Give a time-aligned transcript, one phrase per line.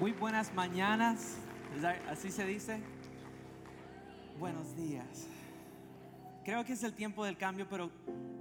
[0.00, 1.38] Muy buenas mañanas.
[2.08, 2.78] ¿Así se dice?
[4.38, 5.26] Buenos días.
[6.44, 7.90] Creo que es el tiempo del cambio, pero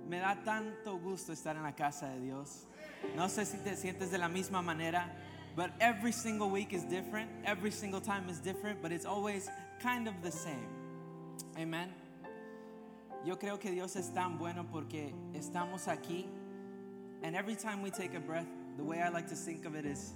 [0.07, 2.67] me da tanto gusto estar en la casa de Dios.
[3.15, 5.11] No sé si te sientes de la misma manera,
[5.55, 7.27] but every single week is different.
[7.43, 9.49] Every single time is different, but it's always
[9.81, 10.69] kind of the same.
[11.57, 11.89] Amen.
[13.25, 16.27] Yo creo que Dios es tan bueno porque estamos aquí
[17.23, 18.47] and every time we take a breath,
[18.77, 20.13] the way I like to think of it is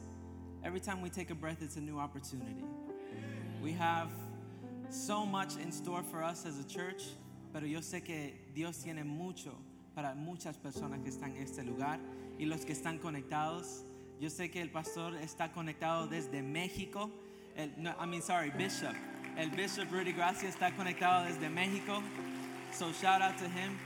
[0.63, 2.63] every time we take a breath, it's a new opportunity.
[3.61, 4.09] We have
[4.89, 7.03] so much in store for us as a church,
[7.53, 9.51] pero yo sé que Dios tiene mucho
[9.95, 11.99] para muchas personas que están en este lugar
[12.39, 13.83] y los que están conectados.
[14.19, 17.09] Yo sé que el pastor está conectado desde México.
[17.55, 18.95] El, no, I mean, sorry, Bishop.
[19.37, 22.01] El Bishop Rudy Gracia está conectado desde México.
[22.71, 23.77] So shout out to him.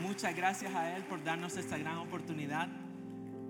[0.00, 2.68] Muchas gracias a él por darnos esta gran oportunidad.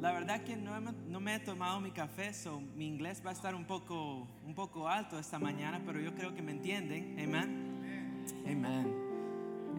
[0.03, 3.35] La verdad que no, no me he tomado mi café, so mi inglés va a
[3.35, 7.17] estar un poco, un poco alto esta mañana, pero yo creo que me entienden.
[7.21, 8.27] Amen.
[8.45, 8.93] Amen.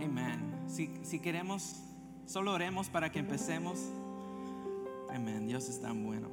[0.02, 0.64] Amen.
[0.66, 1.76] Si, si queremos,
[2.26, 3.80] solo oremos para que empecemos.
[5.14, 5.46] Amen.
[5.46, 6.30] Dios es tan bueno.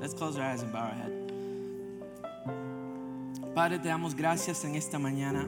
[0.00, 1.12] Let's close our eyes and bow our head.
[3.54, 5.46] Padre, te damos gracias en esta mañana,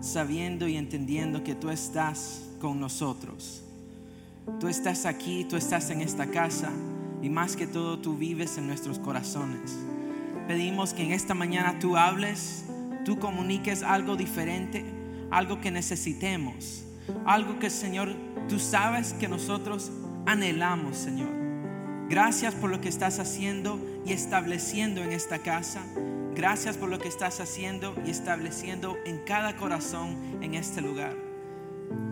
[0.00, 3.67] sabiendo y entendiendo que tú estás con nosotros.
[4.60, 6.70] Tú estás aquí, tú estás en esta casa
[7.22, 9.78] y más que todo tú vives en nuestros corazones.
[10.48, 12.64] Pedimos que en esta mañana tú hables,
[13.04, 14.84] tú comuniques algo diferente,
[15.30, 16.84] algo que necesitemos,
[17.24, 18.16] algo que Señor,
[18.48, 19.92] tú sabes que nosotros
[20.26, 21.30] anhelamos, Señor.
[22.08, 25.84] Gracias por lo que estás haciendo y estableciendo en esta casa.
[26.34, 31.14] Gracias por lo que estás haciendo y estableciendo en cada corazón en este lugar.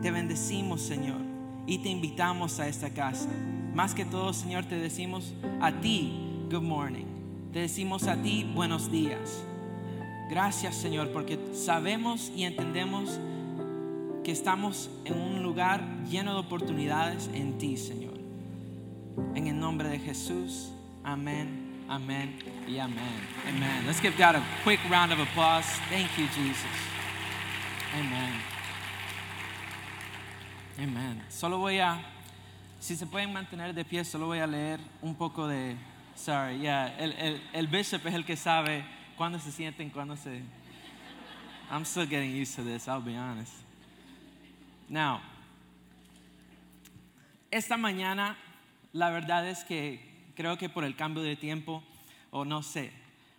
[0.02, 1.35] Te bendecimos, Señor,
[1.66, 3.28] y te invitamos a esta casa.
[3.74, 6.12] Más que todo, Señor, te decimos a ti,
[6.50, 7.04] good morning.
[7.52, 9.44] Te decimos a ti, buenos días.
[10.30, 13.18] Gracias, Señor, porque sabemos y entendemos
[14.24, 18.14] que estamos en un lugar lleno de oportunidades en ti, Señor.
[19.34, 20.72] En el nombre de Jesús,
[21.04, 22.98] amén, amén y amén.
[23.48, 23.86] Amen.
[23.86, 25.66] Let's give God a quick round of applause.
[25.90, 26.66] Thank you, Jesus.
[27.94, 28.55] Amen.
[30.78, 31.22] Amen.
[31.30, 31.98] Solo voy a,
[32.80, 35.74] si se pueden mantener de pie, solo voy a leer un poco de,
[36.14, 38.84] sorry, yeah, el, el, el bishop es el que sabe
[39.16, 40.42] cuándo se sienten, cuándo se,
[41.70, 43.54] I'm still getting used to this, I'll be honest.
[44.88, 45.20] Now,
[47.50, 48.36] esta mañana,
[48.92, 51.82] la verdad es que creo que por el cambio de tiempo,
[52.30, 52.92] o no sé,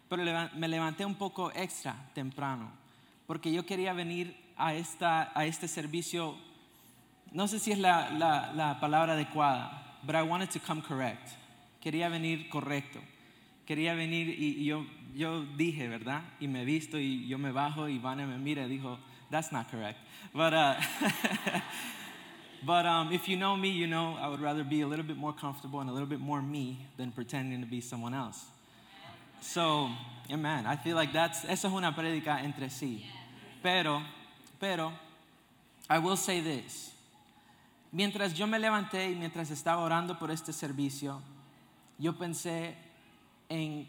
[0.10, 0.24] pero
[0.56, 2.72] me levanté un poco extra temprano,
[3.28, 6.36] porque yo quería venir a, esta, a este servicio,
[7.38, 9.70] no sé si es la, la- la palabra adecuada,
[10.04, 11.30] but I wanted to come correct.
[11.84, 13.00] Quería venir correcto.
[13.68, 16.24] Quería venir y, y yo, yo dije, ¿verdad?
[16.40, 18.98] Y me visto y yo me bajo y Vane me mira y dijo,
[19.30, 20.00] that's not correct.
[20.34, 20.76] But, uh,
[22.66, 25.16] But um, if you know me, you know I would rather be a little bit
[25.16, 28.44] more comfortable and a little bit more me than pretending to be someone else.
[29.42, 29.90] So,
[30.32, 30.66] amen.
[30.66, 33.04] I feel like that's, eso es una prédica entre sí.
[33.62, 34.02] Pero,
[34.60, 34.92] pero,
[35.88, 36.94] I will say this.
[37.92, 41.22] Mientras yo me levanté y mientras estaba orando por este servicio,
[41.98, 42.76] yo pensé
[43.50, 43.88] en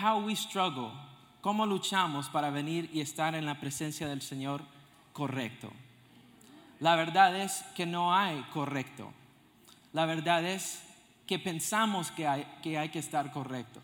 [0.00, 0.92] how we struggle,
[1.40, 4.62] cómo luchamos para venir y estar en la presencia del Señor
[5.12, 5.70] correcto.
[6.78, 9.12] La verdad es que no hay correcto.
[9.92, 10.82] La verdad es
[11.26, 13.80] que pensamos que hay que, hay que estar correcto.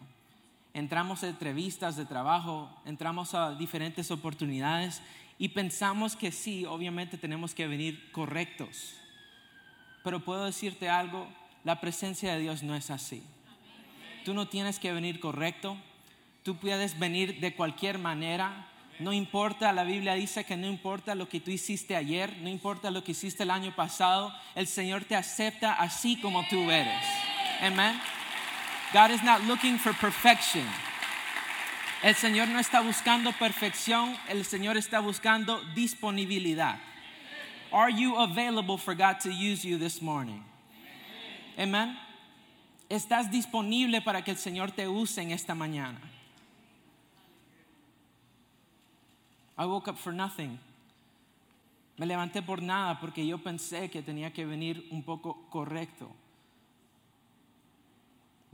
[0.76, 5.00] Entramos a entrevistas de trabajo, entramos a diferentes oportunidades
[5.38, 8.92] y pensamos que sí, obviamente tenemos que venir correctos.
[10.04, 11.28] Pero puedo decirte algo,
[11.64, 13.22] la presencia de Dios no es así.
[14.26, 15.78] Tú no tienes que venir correcto,
[16.42, 18.68] tú puedes venir de cualquier manera.
[18.98, 22.90] No importa, la Biblia dice que no importa lo que tú hiciste ayer, no importa
[22.90, 27.02] lo que hiciste el año pasado, el Señor te acepta así como tú eres.
[27.62, 27.98] Amen.
[28.92, 30.64] God is not looking for perfection.
[32.02, 36.78] El Señor no está buscando perfección, el Señor está buscando disponibilidad.
[37.72, 40.44] Are you available for God to use you this morning?
[41.58, 41.96] Amen.
[42.88, 45.98] ¿Estás disponible para que el Señor te use en esta mañana?
[49.58, 50.58] I woke up for nothing.
[51.98, 56.14] Me levanté por nada porque yo pensé que tenía que venir un poco correcto.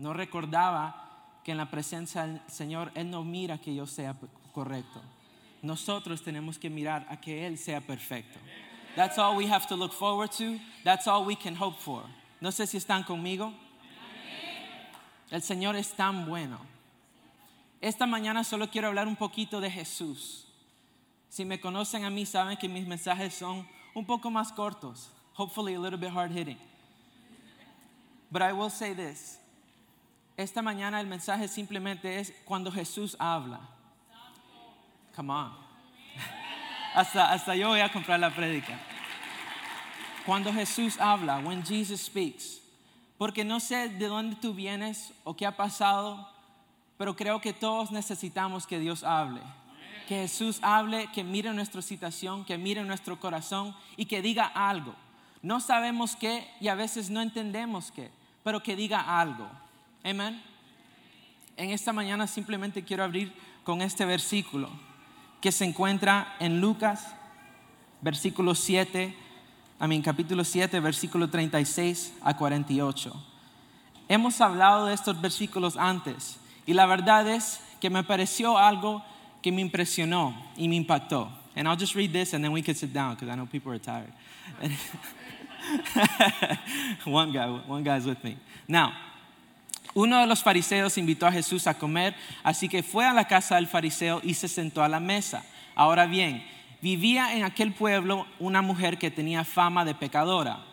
[0.02, 0.96] No recordaba
[1.44, 4.16] que en la presencia del Señor Él no mira que yo sea
[4.52, 5.00] correcto.
[5.62, 8.40] Nosotros tenemos que mirar a que Él sea perfecto.
[8.96, 10.58] That's all we have to look forward to.
[10.82, 12.02] That's all we can hope for.
[12.40, 13.54] No sé si están conmigo.
[15.31, 16.58] El Señor es tan bueno.
[17.81, 20.49] Esta mañana solo quiero hablar un poquito de Jesús.
[21.28, 25.75] Si me conocen a mí, saben que mis mensajes son un poco más cortos, hopefully
[25.75, 26.58] a little bit hard hitting.
[28.32, 29.38] But I will say this.
[30.37, 33.61] Esta mañana el mensaje simplemente es cuando Jesús habla.
[35.14, 35.52] Come on.
[36.94, 38.79] Hasta, hasta yo voy a comprar la prédica.
[40.26, 42.61] Cuando Jesús habla, when Jesus speaks.
[43.17, 46.29] Porque no sé de dónde tú vienes o qué ha pasado,
[46.99, 49.40] pero creo que todos necesitamos que Dios hable.
[50.06, 54.94] Que Jesús hable, que mire nuestra situación, que mire nuestro corazón y que diga algo.
[55.40, 58.11] No sabemos qué y a veces no entendemos qué,
[58.44, 59.49] pero que diga algo.
[60.04, 60.43] Amén.
[61.56, 63.32] En esta mañana simplemente quiero abrir
[63.62, 64.69] con este versículo
[65.40, 67.14] que se encuentra en Lucas,
[68.00, 69.14] versículo 7,
[69.78, 73.12] a mí, capítulo 7, versículo 36 a 48.
[74.08, 79.04] Hemos hablado de estos versículos antes y la verdad es que me pareció algo
[79.40, 81.31] que me impresionó y me impactó.
[81.54, 83.70] And I'll just read this and then we can sit down because I know people
[83.70, 84.12] are tired.
[87.04, 88.37] one guy, one guy's with me.
[88.66, 88.93] Now,
[89.94, 93.56] uno de los fariseos invitó a Jesús a comer, así que fue a la casa
[93.56, 95.44] del fariseo y se sentó a la mesa.
[95.74, 96.44] Ahora bien,
[96.80, 100.64] vivía en aquel pueblo una mujer que tenía fama de pecadora.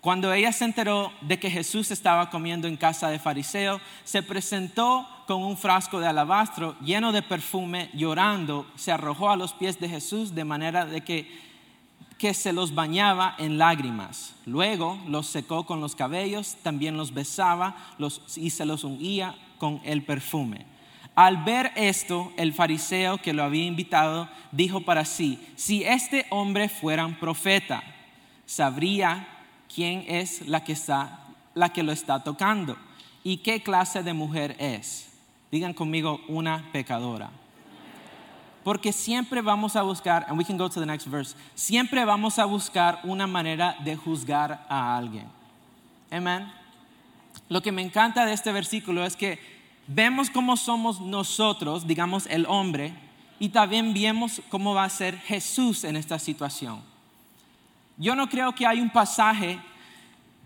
[0.00, 5.04] Cuando ella se enteró de que Jesús estaba comiendo en casa de fariseo, se presentó
[5.26, 9.88] con un frasco de alabastro lleno de perfume, llorando, se arrojó a los pies de
[9.88, 11.45] Jesús de manera de que
[12.18, 14.34] que se los bañaba en lágrimas.
[14.46, 17.76] Luego los secó con los cabellos, también los besaba
[18.36, 20.64] y se los ungía con el perfume.
[21.14, 26.68] Al ver esto, el fariseo que lo había invitado dijo para sí, si este hombre
[26.68, 27.82] fuera un profeta,
[28.44, 29.26] sabría
[29.74, 32.76] quién es la que, está, la que lo está tocando
[33.24, 35.08] y qué clase de mujer es.
[35.50, 37.30] Digan conmigo, una pecadora.
[38.66, 42.36] Porque siempre vamos a buscar, and we can go to the next verse, siempre vamos
[42.36, 45.28] a buscar una manera de juzgar a alguien.
[46.10, 46.50] Amén.
[47.48, 49.38] Lo que me encanta de este versículo es que
[49.86, 52.92] vemos cómo somos nosotros, digamos el hombre,
[53.38, 56.80] y también vemos cómo va a ser Jesús en esta situación.
[57.96, 59.60] Yo no creo que hay un pasaje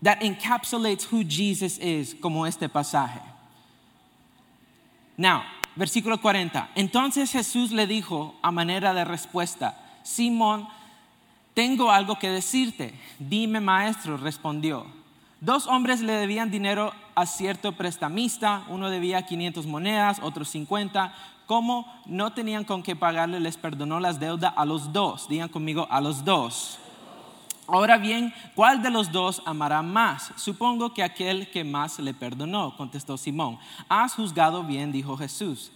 [0.03, 3.19] that encapsulates who Jesus is como este pasaje.
[5.17, 5.41] Now,
[5.75, 6.69] versículo 40.
[6.75, 10.67] Entonces Jesús le dijo a manera de respuesta, Simón,
[11.53, 12.93] tengo algo que decirte.
[13.19, 14.85] Dime, maestro, respondió.
[15.39, 21.13] Dos hombres le debían dinero a cierto prestamista, uno debía 500 monedas, otro 50.
[21.47, 25.27] Como no tenían con qué pagarle, les perdonó las deudas a los dos.
[25.27, 26.79] Digan conmigo, a los dos.
[27.73, 30.33] Ahora bien, ¿cuál de los dos amará más?
[30.35, 33.57] Supongo que aquel que más le perdonó, contestó Simón.
[33.87, 35.71] Has juzgado bien, dijo Jesús.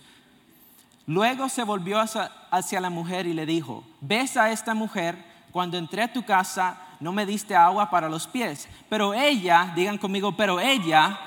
[1.07, 6.01] Luego se volvió hacia, la mujer y le dijo, ves a esta mujer, cuando entré
[6.01, 10.59] a tu casa no me diste agua para los pies, pero ella, digan conmigo, pero
[10.59, 11.17] ella,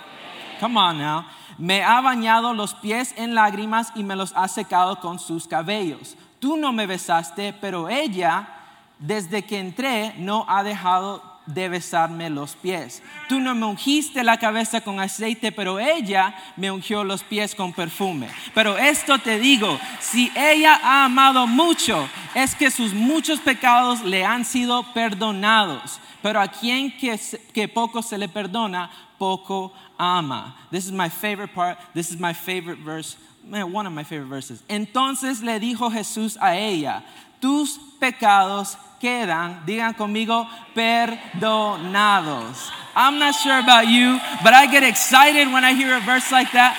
[0.60, 1.24] come on now,
[1.56, 6.14] me ha bañado los pies en lágrimas y me los ha secado con sus cabellos.
[6.40, 8.57] Tú no me besaste, pero ella
[8.98, 13.02] desde que entré no ha dejado de besarme los pies.
[13.28, 17.72] Tú no me ungiste la cabeza con aceite, pero ella me ungió los pies con
[17.72, 18.28] perfume.
[18.54, 24.24] Pero esto te digo, si ella ha amado mucho, es que sus muchos pecados le
[24.24, 25.98] han sido perdonados.
[26.22, 30.54] Pero a quien que, poco se le perdona, poco ama.
[30.70, 31.78] This is my favorite part.
[31.94, 33.16] This is my favorite verse.
[33.50, 34.62] One of my favorite verses.
[34.68, 37.02] Entonces le dijo Jesús a ella,
[37.40, 42.70] tus pecados quedan, digan conmigo, perdonados.
[42.94, 46.52] I'm not sure about you, but I get excited when I hear a verse like
[46.52, 46.76] that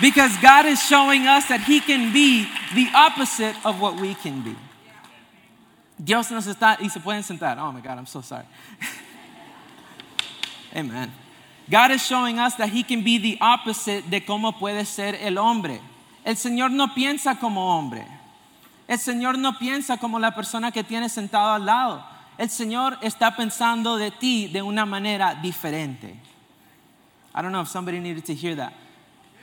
[0.00, 4.42] because God is showing us that He can be the opposite of what we can
[4.42, 4.56] be.
[6.02, 7.58] Dios nos está, y se pueden sentar.
[7.58, 8.44] Oh my God, I'm so sorry.
[10.76, 11.12] Amen.
[11.70, 15.38] God is showing us that He can be the opposite de cómo puede ser el
[15.38, 15.80] hombre.
[16.24, 18.04] El Señor no piensa como hombre.
[18.88, 22.04] El Señor no piensa como la persona que tiene sentado al lado.
[22.38, 26.16] El Señor está pensando de ti de una manera diferente.
[27.34, 28.72] I don't know if somebody needed to hear that.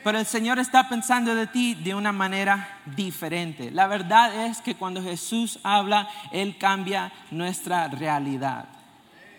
[0.03, 3.69] Pero el Señor está pensando de ti de una manera diferente.
[3.71, 8.65] La verdad es que cuando Jesús habla, Él cambia nuestra realidad.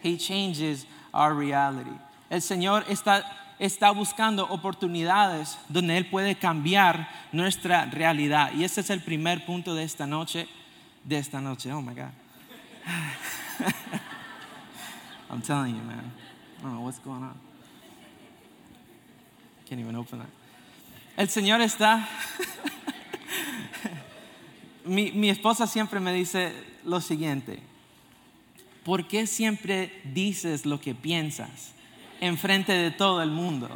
[0.02, 1.96] He changes our reality.
[2.28, 3.24] El Señor está
[3.60, 8.52] está buscando oportunidades donde Él puede cambiar nuestra realidad.
[8.54, 10.48] Y ese es el primer punto de esta noche,
[11.04, 11.70] de esta noche.
[11.72, 12.10] Oh my God.
[15.30, 16.10] I'm telling you, man.
[16.58, 17.38] I don't know what's going on.
[19.68, 20.30] can't even open that.
[21.16, 22.08] El Señor está.
[24.84, 26.52] mi, mi esposa siempre me dice
[26.84, 27.60] lo siguiente:
[28.84, 31.74] ¿Por qué siempre dices lo que piensas
[32.20, 33.68] en frente de todo el mundo?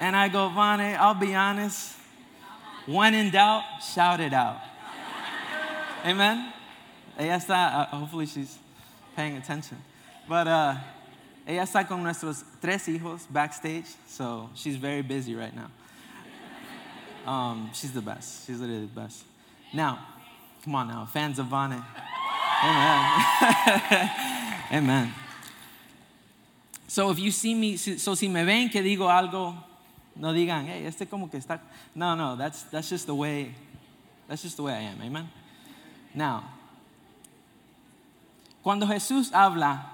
[0.00, 1.94] And I go, Vane, I'll be honest.
[2.86, 4.60] When in doubt, shout it out.
[6.04, 6.52] Amen.
[7.18, 8.58] Ella está, uh, hopefully she's
[9.16, 9.76] paying attention.
[10.28, 10.74] But uh,
[11.46, 15.70] ella está con nuestros tres hijos backstage, so she's very busy right now.
[17.30, 18.46] Um, she's the best.
[18.46, 19.24] She's literally the best.
[19.74, 19.98] Now,
[20.64, 21.82] come on now, fans of Vane.
[22.62, 24.10] Amen.
[24.72, 25.12] Amen.
[26.88, 29.54] So if you see me, so si me ven que digo algo,
[30.16, 31.60] no digan, hey, este como que está.
[31.94, 33.54] No, no, that's, that's just the way,
[34.26, 35.00] that's just the way I am.
[35.02, 35.28] Amen.
[36.14, 36.42] Now,
[38.62, 39.92] cuando Jesús habla,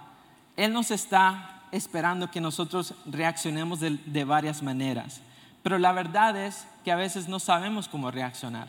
[0.56, 5.20] Él nos está esperando que nosotros reaccionemos de, de varias maneras.
[5.64, 8.68] Pero la verdad es que a veces no sabemos cómo reaccionar.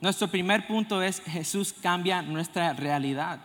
[0.00, 3.40] Nuestro primer punto es Jesús cambia nuestra realidad.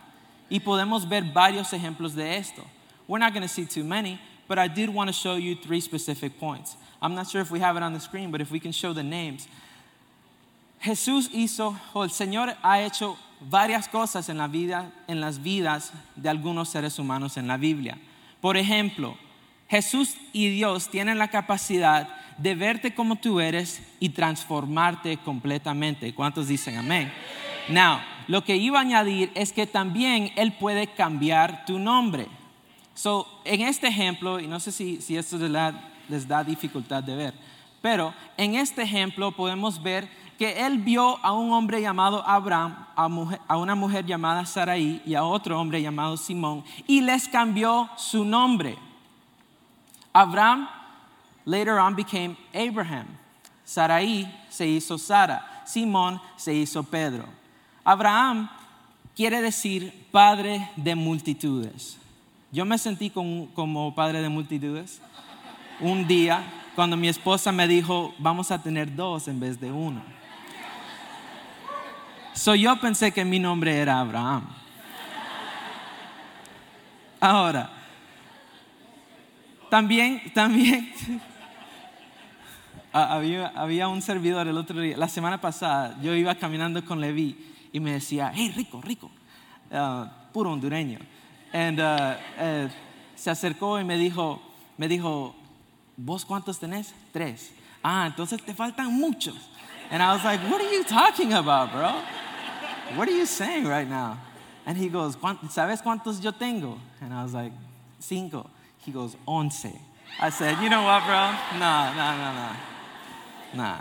[0.48, 2.62] Y podemos ver varios ejemplos de esto.
[3.06, 5.80] We're not going to see too many, but I did want to show you three
[5.80, 6.76] specific points.
[7.02, 8.92] I'm not sure if we have it on the screen, but if we can show
[8.92, 9.46] the names.
[10.80, 15.92] Jesús hizo, o el Señor ha hecho varias cosas en, la vida, en las vidas
[16.14, 17.98] de algunos seres humanos en la Biblia.
[18.40, 19.16] Por ejemplo,
[19.68, 26.14] Jesús y Dios tienen la capacidad de verte como tú eres y transformarte completamente.
[26.14, 27.12] ¿Cuántos dicen amén?
[27.68, 32.26] Now, lo que iba a añadir es que también Él puede cambiar tu nombre.
[32.94, 37.02] So, en este ejemplo, y no sé si, si esto les da, les da dificultad
[37.02, 37.34] de ver,
[37.82, 40.08] pero en este ejemplo podemos ver
[40.38, 45.02] que él vio a un hombre llamado Abraham, a, mujer, a, una mujer llamada Sarai
[45.04, 48.76] y a otro hombre llamado Simón y les cambió su nombre.
[50.12, 50.68] Abraham
[51.44, 53.06] later on became Abraham.
[53.64, 55.62] Sarai se hizo Sara.
[55.64, 57.26] Simón se hizo Pedro.
[57.84, 58.48] Abraham
[59.14, 61.98] quiere decir padre de multitudes.
[62.54, 65.02] Yo me sentí como, padre de multitudes
[65.80, 66.44] un día
[66.76, 70.00] cuando mi esposa me dijo, vamos a tener dos en vez de uno.
[72.32, 74.46] So yo pensé que mi nombre era Abraham.
[77.18, 77.70] Ahora,
[79.68, 80.92] también, también,
[82.92, 87.36] había, había, un servidor el otro día, la semana pasada, yo iba caminando con Levi
[87.72, 89.10] y me decía, hey, rico, rico,
[89.72, 91.00] uh, puro hondureño.
[91.54, 92.68] And, uh, uh,
[93.14, 94.40] se acercó y me dijo,
[94.76, 95.34] me dijo,
[95.96, 96.92] ¿vos cuántos tenés?
[97.12, 97.52] Tres.
[97.82, 99.36] Ah, entonces te faltan muchos.
[99.90, 102.02] And I was like, what are you talking about, bro?
[102.96, 104.18] What are you saying right now?
[104.66, 105.16] And he goes,
[105.48, 106.80] ¿sabes cuántos yo tengo?
[107.00, 107.52] And I was like,
[108.00, 108.50] cinco.
[108.78, 109.66] He goes, once.
[110.20, 111.58] I said, you know what, bro?
[111.60, 112.56] Nah, nah, nah, nah.
[113.54, 113.80] Nah.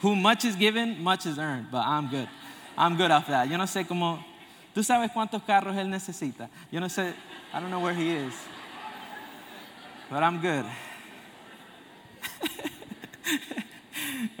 [0.00, 1.66] Who much is given, much is earned.
[1.70, 2.28] But I'm good.
[2.76, 3.50] I'm good off that.
[3.50, 4.24] Yo no sé cómo.
[4.78, 6.48] ¿Tú sabes cuántos carros él necesita?
[6.70, 7.08] Yo no sé.
[7.52, 8.32] I don't know where he is.
[10.08, 10.64] But I'm good.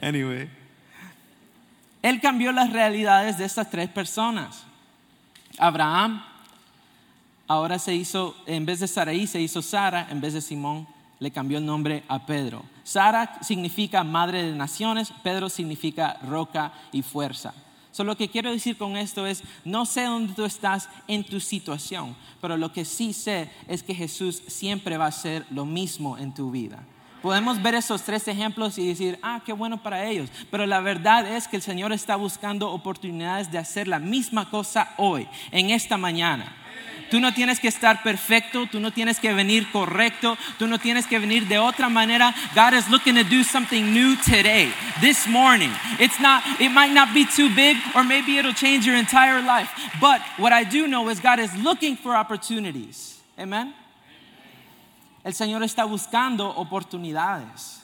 [0.00, 0.48] anyway.
[2.02, 4.62] Él cambió las realidades de estas tres personas.
[5.58, 6.22] Abraham
[7.48, 10.86] ahora se hizo, en vez de Saraí, se hizo Sara, en vez de Simón,
[11.18, 12.62] le cambió el nombre a Pedro.
[12.84, 17.54] Sara significa madre de naciones, Pedro significa roca y fuerza.
[17.90, 21.40] Solo lo que quiero decir con esto es, no sé dónde tú estás en tu
[21.40, 26.16] situación, pero lo que sí sé es que Jesús siempre va a hacer lo mismo
[26.18, 26.84] en tu vida.
[27.22, 30.30] Podemos ver esos tres ejemplos y decir, ah, qué bueno para ellos.
[30.50, 34.94] Pero la verdad es que el Señor está buscando oportunidades de hacer la misma cosa
[34.98, 36.54] hoy, en esta mañana.
[37.10, 41.06] Tú no tienes que estar perfecto, tú no tienes que venir correcto, tú no tienes
[41.06, 42.34] que venir de otra manera.
[42.54, 45.70] God is looking to do something new today, this morning.
[45.98, 49.70] It's not it might not be too big or maybe it'll change your entire life.
[50.00, 53.20] But what I do know is God is looking for opportunities.
[53.38, 53.74] Amen.
[55.24, 57.82] El Señor está buscando oportunidades.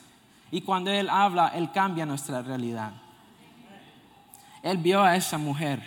[0.51, 2.93] Y cuando Él habla, Él cambia nuestra realidad.
[4.63, 5.81] Él vio a esa mujer.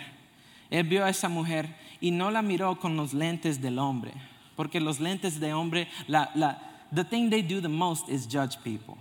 [0.69, 1.67] Él vio a esa mujer
[2.01, 4.13] y no la miró con los lentes del hombre.
[4.55, 6.59] Porque los lentes de hombre, la, la,
[6.93, 8.95] the thing they do the most is judge people.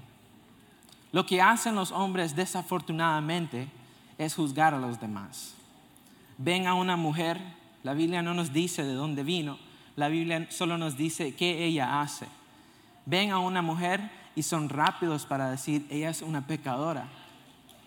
[1.13, 3.69] Lo que hacen los hombres desafortunadamente
[4.19, 5.55] es juzgar a los demás.
[6.37, 7.41] Ven a una mujer,
[7.83, 9.59] la Biblia no nos dice de dónde vino,
[9.97, 12.27] la Biblia solo nos dice qué ella hace.
[13.07, 17.09] Ven a una mujer y son rápidos para decir, ella es una pecadora.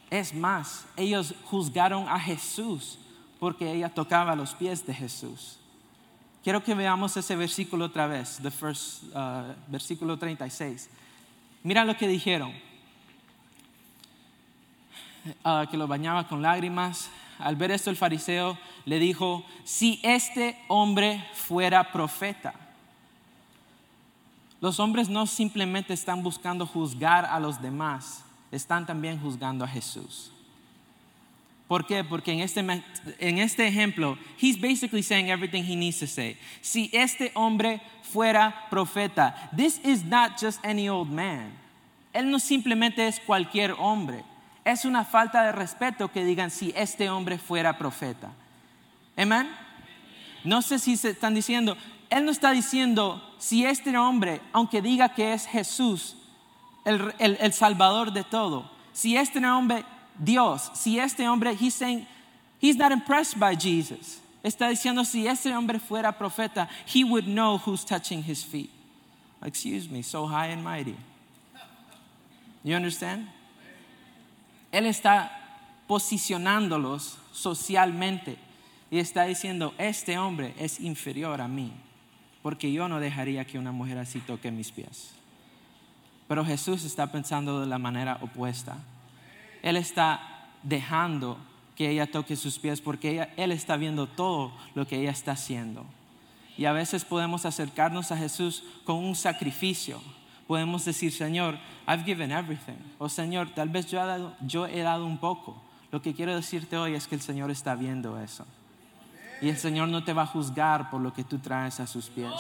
[0.10, 3.00] Es más, ellos juzgaron a Jesús
[3.42, 5.58] porque ella tocaba los pies de Jesús.
[6.44, 10.88] Quiero que veamos ese versículo otra vez, the first, uh, versículo 36.
[11.64, 12.54] Mira lo que dijeron.
[15.44, 17.10] Ah, que lo bañaba con lágrimas.
[17.40, 22.54] Al ver esto el fariseo le dijo, si este hombre fuera profeta.
[24.60, 30.32] Los hombres no simplemente están buscando juzgar a los demás, están también juzgando a Jesús.
[31.72, 32.04] ¿Por qué?
[32.04, 36.38] Porque en este, en este ejemplo, he's basically saying everything he needs to say.
[36.60, 41.54] Si este hombre fuera profeta, this is not just any old man.
[42.14, 44.22] Él no simplemente es cualquier hombre.
[44.66, 48.34] Es una falta de respeto que digan si este hombre fuera profeta.
[49.16, 49.48] Amén.
[50.44, 51.78] No sé si se están diciendo,
[52.10, 56.18] él no está diciendo si este hombre, aunque diga que es Jesús,
[56.84, 59.86] el, el, el Salvador de todo, si este hombre
[60.18, 62.06] Dios, si este hombre, he's saying,
[62.60, 64.20] he's not impressed by Jesus.
[64.44, 68.70] Está diciendo, si este hombre fuera profeta, he would know who's touching his feet.
[69.44, 70.96] Excuse me, so high and mighty.
[72.64, 73.28] You understand?
[74.72, 75.30] Él está
[75.88, 78.38] posicionándolos socialmente
[78.90, 81.72] y está diciendo, este hombre es inferior a mí,
[82.42, 85.12] porque yo no dejaría que una mujer así toque mis pies.
[86.28, 88.78] Pero Jesús está pensando de la manera opuesta.
[89.62, 91.38] Él está dejando
[91.76, 95.86] que ella toque sus pies porque Él está viendo todo lo que ella está haciendo.
[96.58, 100.02] Y a veces podemos acercarnos a Jesús con un sacrificio.
[100.48, 102.78] Podemos decir, Señor, I've given everything.
[103.00, 105.62] O Señor, tal vez yo he, dado, yo he dado un poco.
[105.92, 108.46] Lo que quiero decirte hoy es que el Señor está viendo eso.
[109.42, 112.10] Y el Señor no te va a juzgar por lo que tú traes a sus
[112.10, 112.32] pies.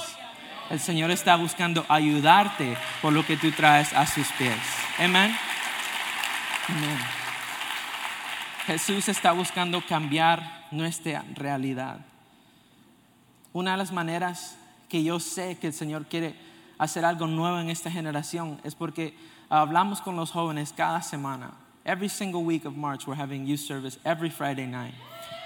[0.69, 4.55] El Señor está buscando ayudarte por lo que tú traes a sus pies.
[4.99, 5.35] Amén.
[8.65, 11.99] Jesús está buscando cambiar nuestra realidad.
[13.53, 16.35] Una de las maneras que yo sé que el Señor quiere
[16.77, 19.13] hacer algo nuevo en esta generación es porque
[19.49, 21.51] hablamos con los jóvenes cada semana.
[21.83, 24.93] Every single week of March, we're having youth service every Friday night.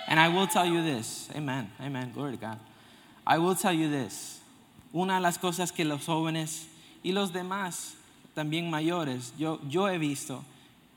[0.07, 2.59] And I will tell you this, amen, amen, glory to God.
[3.25, 4.41] I will tell you this.
[4.93, 6.67] Una de las cosas que los jóvenes
[7.03, 7.95] y los demás,
[8.35, 10.43] también mayores, yo, yo he visto,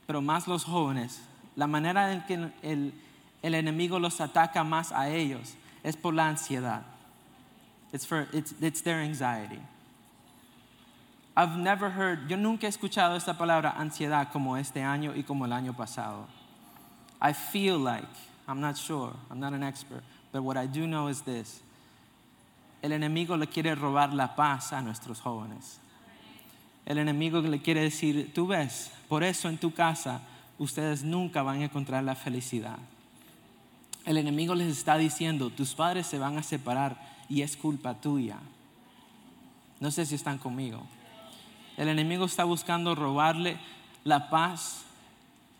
[0.09, 1.21] pero más los jóvenes,
[1.55, 2.94] la manera en que el,
[3.42, 6.81] el enemigo los ataca más a ellos es por la ansiedad.
[7.92, 9.61] It's, for, it's, it's their anxiety.
[11.37, 15.44] I've never heard, yo nunca he escuchado esta palabra ansiedad como este año y como
[15.44, 16.27] el año pasado.
[17.21, 18.09] I feel like,
[18.49, 21.61] I'm not sure, I'm not an expert, but what I do know is this.
[22.83, 25.81] El enemigo le quiere robar la paz a nuestros jóvenes
[26.88, 30.22] el enemigo le quiere decir, tú ves, por eso en tu casa
[30.57, 32.79] ustedes nunca van a encontrar la felicidad.
[34.07, 36.96] El enemigo les está diciendo, tus padres se van a separar
[37.29, 38.38] y es culpa tuya.
[39.81, 40.87] No sé si están conmigo.
[41.77, 43.59] El enemigo está buscando robarle
[44.05, 44.87] la paz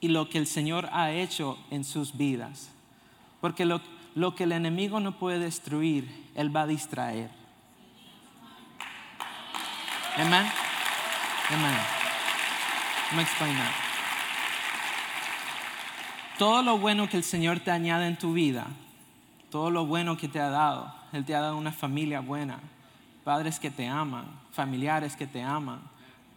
[0.00, 2.70] y lo que el Señor ha hecho en sus vidas.
[3.42, 3.82] Porque lo,
[4.14, 7.28] lo que el enemigo no puede destruir, Él va a distraer.
[10.16, 10.46] Amén.
[11.50, 11.78] Amen.
[13.16, 13.56] Me explain
[16.38, 18.66] Todo lo bueno que el Señor te añade en tu vida,
[19.50, 22.61] todo lo bueno que te ha dado, Él te ha dado una familia buena,
[23.24, 25.80] padres que te aman, familiares que te aman,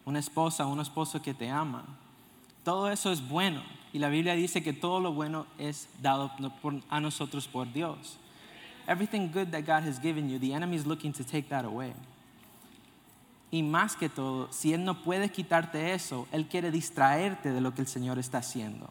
[0.05, 1.83] una esposa, un esposo que te aman.
[2.63, 3.61] Todo eso es bueno.
[3.93, 6.31] Y la Biblia dice que todo lo bueno es dado
[6.89, 8.17] a nosotros por Dios.
[8.87, 11.93] Everything good that God has given you, the enemy is looking to take that away.
[13.51, 17.73] Y más que todo, si Él no puede quitarte eso, Él quiere distraerte de lo
[17.73, 18.89] que el Señor está haciendo.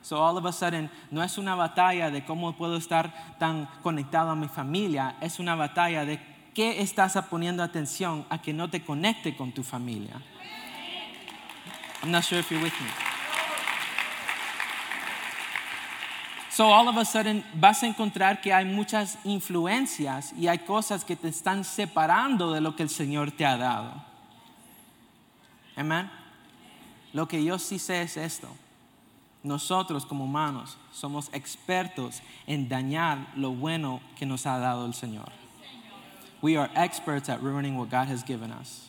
[0.00, 4.30] So all of a sudden, no es una batalla de cómo puedo estar tan conectado
[4.30, 6.20] a mi familia, es una batalla de
[6.54, 10.22] qué estás poniendo atención a que no te conecte con tu familia.
[12.02, 13.05] I'm not sure if you're with me.
[16.56, 21.04] So all of a sudden vas a encontrar que hay muchas influencias y hay cosas
[21.04, 23.92] que te están separando de lo que el Señor te ha dado.
[25.76, 26.10] Amén.
[27.12, 28.48] Lo que yo sí sé es esto.
[29.42, 35.30] Nosotros como humanos somos expertos en dañar lo bueno que nos ha dado el Señor.
[36.40, 38.88] We are experts at ruining what God has given us.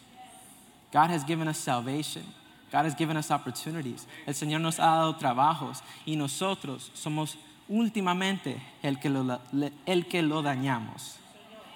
[0.93, 2.23] God has given us salvation.
[2.71, 4.07] God has given us opportunities.
[4.25, 7.35] El Señor nos ha dado trabajos y nosotros somos
[7.69, 9.39] últimamente el que, lo,
[9.85, 11.17] el que lo dañamos.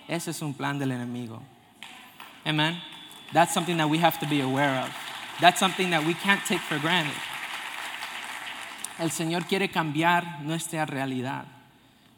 [0.08, 1.42] Ese es un plan del enemigo.
[2.46, 2.82] Amen.
[3.34, 4.90] That's something that we have to be aware of.
[5.40, 7.16] That's something that we can't take for granted.
[9.00, 11.46] El Señor quiere cambiar nuestra realidad.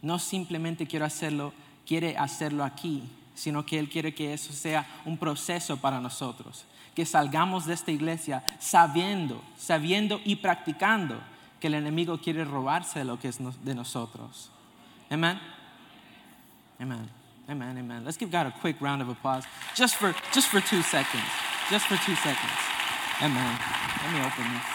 [0.02, 1.54] No simplemente quiero hacerlo,
[1.86, 3.04] quiere hacerlo aquí,
[3.36, 6.66] sino que Él quiere que eso sea un proceso para nosotros.
[6.96, 11.22] Que salgamos de esta iglesia sabiendo, sabiendo y practicando
[11.63, 14.52] que el enemigo quiere robarse de lo que es de nosotros.
[15.10, 15.39] Amen.
[16.78, 17.10] Amen.
[17.47, 17.78] Amen.
[17.78, 18.04] Amen.
[18.04, 21.23] Let's give God a quick round of applause just for just for 2 seconds.
[21.69, 22.52] Just for 2 seconds.
[23.21, 23.58] Amen.
[24.04, 24.65] Let me open this.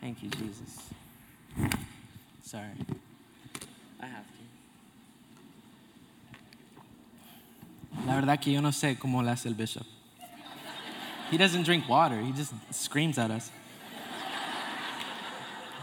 [0.00, 0.90] Thank you, Jesus.
[2.42, 2.74] Sorry.
[4.00, 4.32] I have to.
[8.04, 9.86] La verdad que yo no sé cómo lo hace el bishop.
[11.32, 13.50] He doesn't drink water, he just screams at us.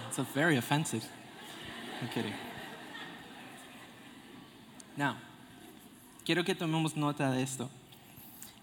[0.08, 1.04] It's very offensive.
[2.00, 2.36] I'm kidding.
[4.96, 5.18] Now,
[6.24, 7.68] quiero que tomemos nota de esto.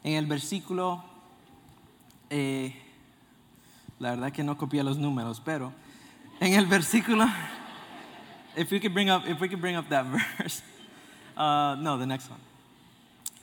[0.05, 1.03] En el versículo,
[2.31, 2.73] eh,
[3.99, 5.73] la verdad que no copié los números, pero
[6.41, 7.29] en el versículo,
[8.57, 10.07] if we could bring up, if we could bring up that
[10.39, 10.63] verse,
[11.37, 12.39] uh, no, the next one.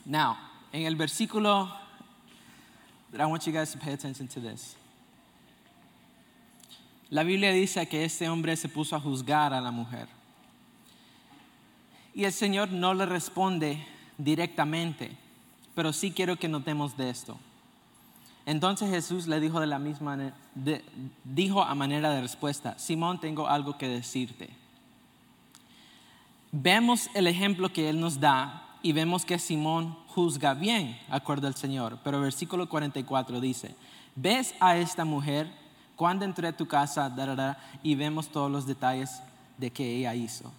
[0.05, 0.37] Now,
[0.71, 1.82] en el versículo,
[3.19, 4.75] I want you guys to pay attention to this.
[7.09, 10.07] La Biblia dice que este hombre se puso a juzgar a la mujer.
[12.15, 13.85] Y el Señor no le responde
[14.17, 15.23] directamente
[15.75, 17.37] pero sí quiero que notemos de esto.
[18.45, 20.33] Entonces Jesús le dijo de la misma
[21.23, 24.49] dijo a manera de respuesta, Simón, tengo algo que decirte.
[26.51, 31.55] Vemos el ejemplo que él nos da y vemos que Simón juzga bien, acuerdo al
[31.55, 31.97] Señor.
[32.03, 33.75] Pero versículo 44 dice,
[34.15, 35.51] ves a esta mujer
[35.95, 37.13] cuando entré a tu casa
[37.81, 39.21] y vemos todos los detalles
[39.57, 40.51] de que ella hizo.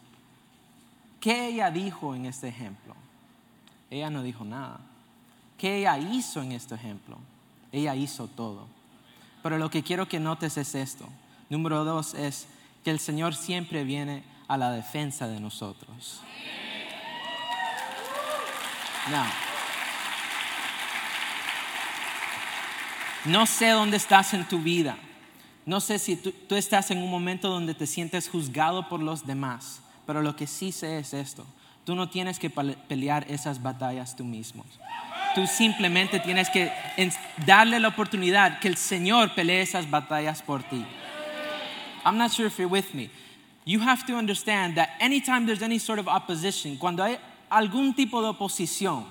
[1.21, 2.95] ¿Qué ella dijo en este ejemplo?
[3.91, 4.81] Ella no dijo nada.
[5.57, 7.17] ¿Qué ella hizo en este ejemplo?
[7.71, 8.67] Ella hizo todo.
[9.43, 11.09] Pero lo que quiero que notes es esto.
[11.49, 12.47] Número dos es
[12.83, 16.21] que el Señor siempre viene a la defensa de nosotros.
[23.25, 24.97] No sé dónde estás en tu vida.
[25.67, 29.81] No sé si tú, estás en un momento donde te sientes juzgado por los demás,
[30.07, 31.47] pero lo que sí sé es esto.
[31.85, 34.65] Tú no tienes que pelear esas batallas tú mismo.
[35.35, 36.71] Tú simplemente tienes que
[37.47, 40.85] darle la oportunidad que el Señor pelee esas batallas por ti.
[42.05, 43.11] I'm not sure if you're with me.
[43.65, 47.19] You have to understand that anytime there's any sort of opposition, cuando hay
[47.57, 49.07] algún tipo de oposición,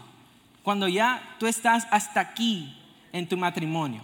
[0.64, 2.78] cuando ya tú estás hasta aquí
[3.12, 4.02] en tu matrimonio.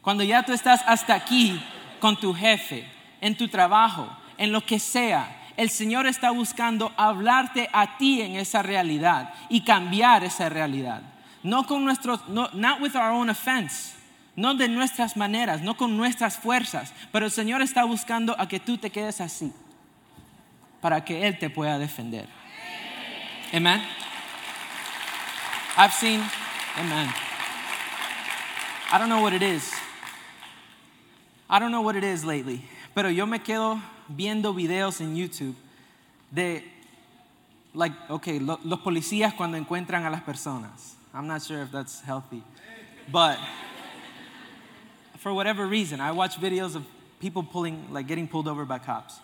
[0.00, 1.60] Cuando ya tú estás hasta aquí
[2.00, 2.86] con tu jefe,
[3.20, 4.08] en tu trabajo,
[4.38, 9.62] en lo que sea, el Señor está buscando hablarte a ti en esa realidad y
[9.62, 11.02] cambiar esa realidad.
[11.42, 13.94] No con nuestros, no, not with our own offense,
[14.34, 18.60] no de nuestras maneras, no con nuestras fuerzas, pero el Señor está buscando a que
[18.60, 19.52] tú te quedes así
[20.82, 22.26] para que Él te pueda defender.
[23.54, 23.80] Amen.
[25.78, 26.20] I've seen,
[26.76, 27.08] amen.
[28.92, 29.72] I don't know what it is.
[31.48, 32.62] I don't know what it is lately,
[32.94, 35.54] pero yo me quedo viendo videos en YouTube
[36.30, 36.64] de,
[37.74, 40.94] like, okay, los policías cuando encuentran a las personas.
[41.14, 42.42] I'm not sure if that's healthy,
[43.10, 43.38] but
[45.18, 46.84] for whatever reason, I watch videos of
[47.20, 49.20] people pulling, like, getting pulled over by cops.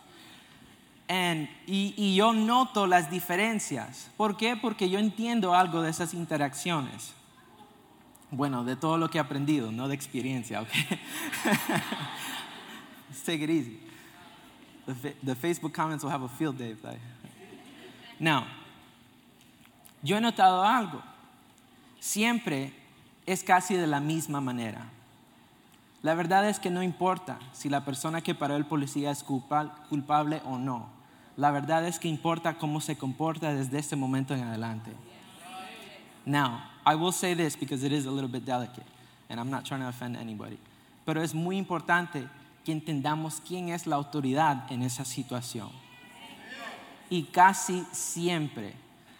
[1.09, 4.11] And, y, yo noto las diferencias.
[4.17, 4.57] ¿Por qué?
[4.57, 7.15] Porque yo entiendo algo de esas interacciones.
[8.31, 10.69] Bueno, de todo lo que he aprendido, no de experiencia, ¿ok?
[13.09, 13.81] Let's take it easy.
[15.25, 16.77] The, Facebook comments will have a field day.
[18.19, 18.45] Now,
[20.03, 21.03] yo he notado algo.
[22.01, 22.73] Siempre
[23.27, 24.91] es casi de la misma manera.
[26.03, 30.41] La verdad es que no importa si la persona que paró el policía es culpable
[30.45, 30.98] o no.
[31.39, 34.91] La verdad es que importa cómo se comporta desde este momento en adelante.
[36.27, 38.85] Now, I will say this because it is a little bit delicate,
[39.31, 40.59] and I'm not trying to offend anybody.
[41.07, 42.27] Pero es muy importante
[42.65, 45.71] que entendamos quién es la autoridad en esa situación.
[47.09, 48.75] Y casi siempre,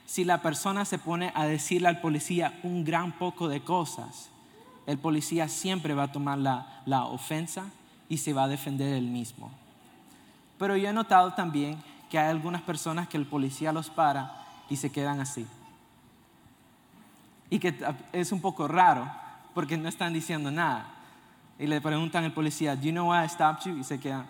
[0.05, 4.29] si la persona se pone a decirle al policía un gran poco de cosas,
[4.87, 7.71] el policía siempre va a tomar la, la ofensa
[8.09, 9.53] y se va a defender él mismo.
[10.59, 11.79] Pero yo he notado también
[12.11, 15.47] que hay algunas personas que el policía los para y se quedan así.
[17.51, 17.75] Y que
[18.13, 19.11] es un poco raro
[19.55, 20.87] porque no están diciendo nada
[21.59, 23.79] y le preguntan al policía, do you know why I stopped you?
[23.79, 24.25] Y se queda.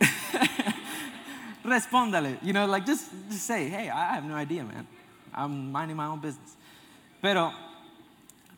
[1.64, 4.86] Respóndale, you know, like just, just say, hey, I have no idea, man.
[5.34, 6.56] I'm minding my own business.
[7.20, 7.52] Pero,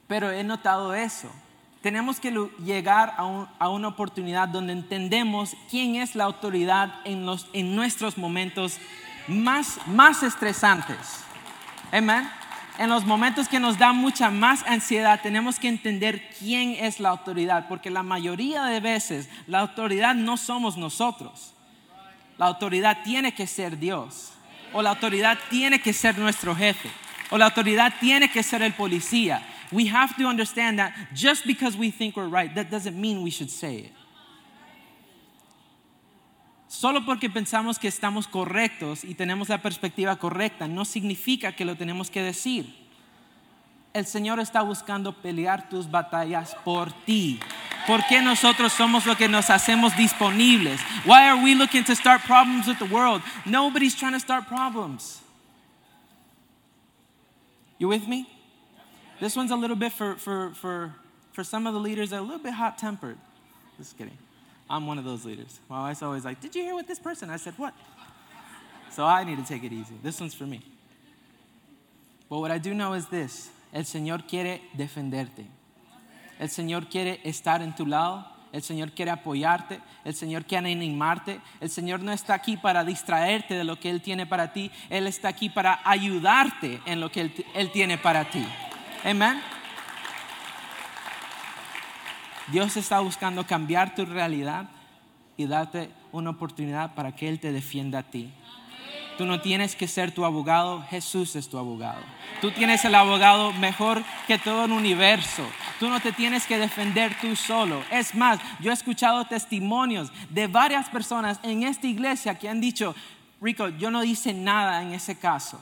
[0.07, 1.29] pero he notado eso.
[1.83, 2.33] Tenemos que
[2.65, 8.79] llegar a una oportunidad donde entendemos quién es la autoridad en, los, en nuestros momentos
[9.27, 11.25] más, más estresantes.
[11.91, 12.29] Amén.
[12.79, 17.11] En los momentos que nos da mucha más ansiedad, tenemos que entender quién es la
[17.11, 21.53] autoridad, porque la mayoría de veces la autoridad no somos nosotros.
[22.39, 24.33] La autoridad tiene que ser Dios.
[24.73, 26.91] O la autoridad tiene que ser nuestro jefe.
[27.31, 29.43] O la autoridad tiene que ser el policía.
[29.73, 33.31] We have to understand that just because we think we're right, that doesn't mean we
[33.31, 33.93] should say it.
[36.69, 41.75] Solo porque pensamos que estamos correctos y tenemos la perspectiva correcta, no significa que lo
[41.77, 42.67] tenemos que decir.
[43.93, 47.39] El Señor está buscando pelear tus batallas por ti.
[47.87, 50.81] ¿Por qué nosotros somos lo que nos hacemos disponibles?
[51.05, 53.23] Why are we looking to start problems with the world?
[53.45, 55.21] Nobody's trying to start problems.
[57.79, 58.27] You with me?
[59.23, 60.93] This one's a little bit for, for, for,
[61.31, 63.17] for some of the leaders that are a little bit hot tempered.
[63.79, 64.19] Just kidding.
[64.69, 65.61] I'm one of those leaders.
[65.71, 67.31] My wife's always like, Did you hear what this person?
[67.31, 67.73] I said, What?
[68.91, 69.95] So I need to take it easy.
[70.03, 70.61] This one's for me.
[72.29, 75.47] But what I do know is this el Señor quiere defenderte.
[76.41, 78.25] El Señor quiere estar en tu lado.
[78.53, 79.81] El Señor quiere apoyarte.
[80.05, 81.41] El Señor quiere animarte.
[81.61, 84.73] El Señor no está aquí para distraerte de lo que Él tiene para ti.
[84.91, 88.45] Él está aquí para ayudarte en lo que Él, Él tiene para ti.
[89.05, 89.43] Amén.
[92.49, 94.69] Dios está buscando cambiar tu realidad
[95.37, 98.33] y darte una oportunidad para que Él te defienda a ti.
[99.19, 102.01] Tú no tienes que ser tu abogado, Jesús es tu abogado.
[102.41, 105.45] Tú tienes el abogado mejor que todo el universo.
[105.79, 107.83] Tú no te tienes que defender tú solo.
[107.91, 112.95] Es más, yo he escuchado testimonios de varias personas en esta iglesia que han dicho,
[113.41, 115.59] Rico, yo no hice nada en ese caso.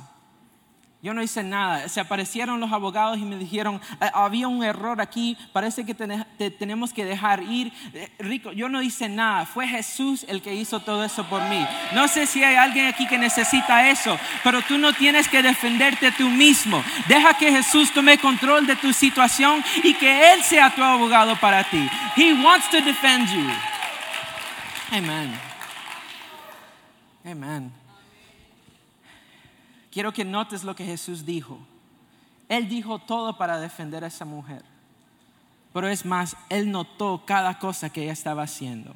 [1.02, 1.88] Yo no hice nada.
[1.88, 6.26] Se aparecieron los abogados y me dijeron, "Eh, había un error aquí, parece que tene-
[6.36, 7.72] te tenemos que dejar ir.
[7.94, 9.46] Eh, Rico, yo no hice nada.
[9.46, 11.66] Fue Jesús el que hizo todo eso por mí.
[11.94, 16.12] No sé si hay alguien aquí que necesita eso, pero tú no tienes que defenderte
[16.12, 16.84] tú mismo.
[17.08, 21.64] Deja que Jesús tome control de tu situación y que Él sea tu abogado para
[21.64, 21.88] ti.
[22.14, 23.50] He wants to defend you.
[24.92, 25.32] Amen.
[27.24, 27.79] Amen
[29.90, 31.58] quiero que notes lo que Jesús dijo.
[32.48, 34.64] Él dijo todo para defender a esa mujer.
[35.72, 38.94] Pero es más, Él notó cada cosa que ella estaba haciendo.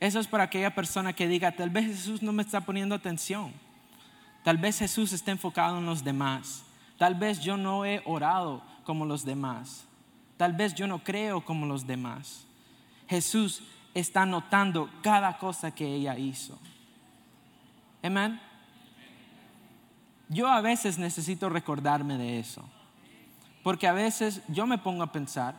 [0.00, 3.52] Eso es para aquella persona que diga, tal vez Jesús no me está poniendo atención.
[4.42, 6.64] Tal vez Jesús está enfocado en los demás.
[6.98, 9.86] Tal vez yo no he orado como los demás.
[10.36, 12.46] Tal vez yo no creo como los demás.
[13.08, 13.62] Jesús
[13.94, 16.58] está notando cada cosa que ella hizo.
[18.02, 18.40] Amén.
[20.28, 22.64] Yo a veces necesito recordarme de eso.
[23.62, 25.54] Porque a veces yo me pongo a pensar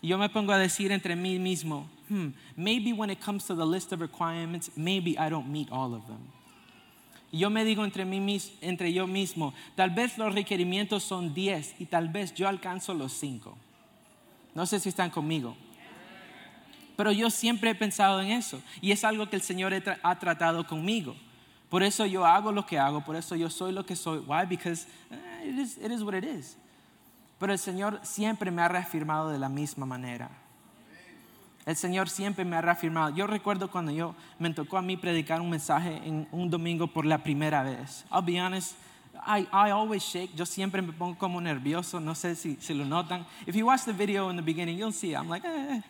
[0.00, 3.54] y yo me pongo a decir entre mí mismo, hmm, maybe when it comes to
[3.54, 6.32] the list of requirements, maybe I don't meet all of them.
[7.32, 11.86] Yo me digo entre, mí, entre yo mismo, tal vez los requerimientos son 10 y
[11.86, 13.56] tal vez yo alcanzo los 5.
[14.54, 15.56] No sé si están conmigo.
[16.96, 20.66] Pero yo siempre he pensado en eso y es algo que el Señor ha tratado
[20.66, 21.14] conmigo.
[21.68, 24.18] Por eso yo hago lo que hago, por eso yo soy lo que soy.
[24.20, 24.46] Why?
[24.46, 26.56] Because eh, it is, it is what it is.
[27.38, 30.30] Pero el Señor siempre me ha reafirmado de la misma manera.
[31.66, 33.14] El Señor siempre me ha reafirmado.
[33.14, 37.04] Yo recuerdo cuando yo me tocó a mí predicar un mensaje en un domingo por
[37.04, 38.04] la primera vez.
[38.12, 38.76] I'll be honest,
[39.26, 40.34] I, I always shake.
[40.36, 41.98] Yo siempre me pongo como nervioso.
[41.98, 43.26] No sé si, si lo notan.
[43.46, 45.14] If you watch the video in the beginning, you'll see.
[45.14, 45.80] I'm like, eh.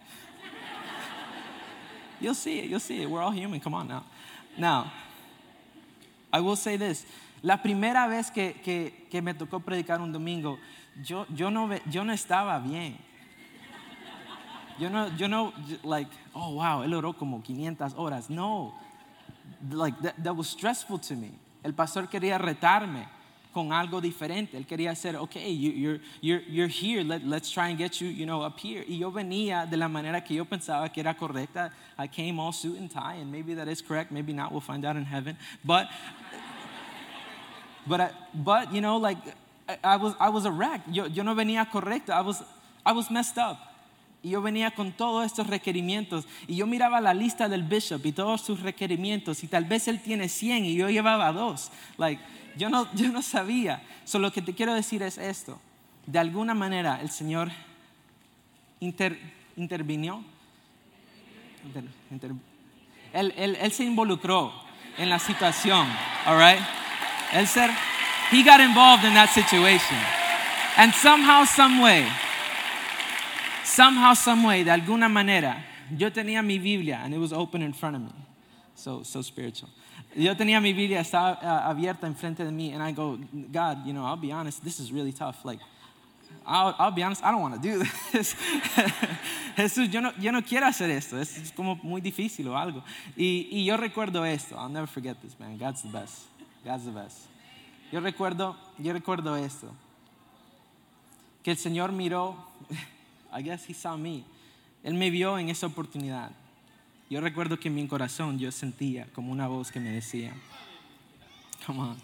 [2.18, 2.70] You'll see it.
[2.70, 3.10] You'll see it.
[3.10, 3.60] We're all human.
[3.60, 4.04] Come on now.
[4.56, 4.90] Now,
[6.32, 7.06] I will say this.
[7.42, 10.58] La primera vez que, que, que me tocó predicar un domingo,
[11.02, 12.98] yo, yo, no, yo no estaba bien.
[14.78, 15.52] Yo no, yo no,
[15.84, 18.28] like, oh wow, él oró como 500 horas.
[18.28, 18.74] No,
[19.70, 21.32] like, that, that was stressful to me.
[21.62, 23.08] El pastor quería retarme
[23.56, 24.58] con algo diferente.
[24.58, 28.08] Él quería hacer, okay, you, you're, you're, you're here, Let, let's try and get you,
[28.08, 28.84] you know, up here.
[28.86, 31.70] Y yo venía de la manera que yo pensaba que era correcta.
[31.96, 34.84] I came all suit and tie, and maybe that is correct, maybe not, we'll find
[34.84, 35.38] out in heaven.
[35.64, 35.88] But
[37.86, 39.16] but, I, but you know, like,
[39.66, 40.82] I, I was, I was a wreck.
[40.90, 42.10] Yo, yo no venía correcto.
[42.10, 42.42] I was,
[42.84, 43.56] I was messed up.
[44.26, 46.26] Y yo venía con todos estos requerimientos.
[46.48, 49.44] Y yo miraba la lista del bishop y todos sus requerimientos.
[49.44, 51.70] Y tal vez él tiene 100 y yo llevaba dos.
[51.96, 52.20] Like,
[52.56, 53.84] yo no, yo no sabía.
[54.04, 55.60] Solo lo que te quiero decir es esto.
[56.06, 57.52] De alguna manera el Señor
[58.80, 59.16] inter,
[59.56, 60.24] intervinió.
[61.64, 62.32] Inter- inter-
[63.12, 64.52] él se involucró
[64.98, 65.86] en la situación.
[66.26, 66.60] All right?
[67.32, 67.70] Él ser,
[68.32, 69.96] he got involved in that situation.
[70.76, 72.08] And somehow, some way,
[73.66, 75.64] somehow, some way, de alguna manera,
[75.96, 78.12] yo tenía mi Biblia and it was open in front of me.
[78.74, 79.70] So, so spiritual.
[80.14, 83.18] Yo tenía mi Biblia, estaba uh, abierta enfrente de mí, and I go,
[83.52, 85.44] God, you know, I'll be honest, this is really tough.
[85.44, 85.60] Like,
[86.46, 87.78] I'll, I'll be honest, I don't want to do
[88.12, 88.34] this.
[89.56, 92.82] Jesús, yo no, yo no quiero hacer esto, es, como muy difícil o algo.
[93.16, 95.58] Y, y yo recuerdo esto, I'll never forget this, man.
[95.58, 96.24] God's the best.
[96.64, 97.26] God's the best.
[97.92, 99.74] Yo recuerdo, yo recuerdo esto,
[101.42, 102.36] que el Señor miró,
[103.36, 104.24] I guess he saw me,
[104.82, 106.30] Él me vio en esa oportunidad.
[107.10, 110.32] Yo recuerdo que en mi corazón yo sentía como una voz que me decía,
[111.66, 111.96] come on,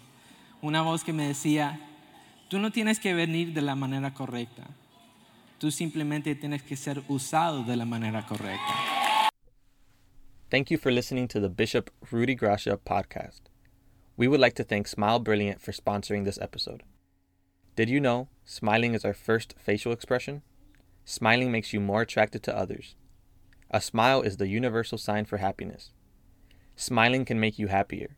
[0.61, 1.79] una voz que me decía,
[2.49, 4.67] tú no tienes que venir de la manera correcta,
[5.57, 9.31] tú simplemente tienes que ser usado de la manera correcta.
[10.51, 13.49] Thank you for listening to the Bishop Rudy Gracia podcast.
[14.17, 16.83] We would like to thank Smile Brilliant for sponsoring this episode.
[17.75, 20.43] Did you know smiling is our first facial expression?
[21.05, 22.95] Smiling makes you more attracted to others.
[23.69, 25.91] A smile is the universal sign for happiness.
[26.75, 28.17] Smiling can make you happier.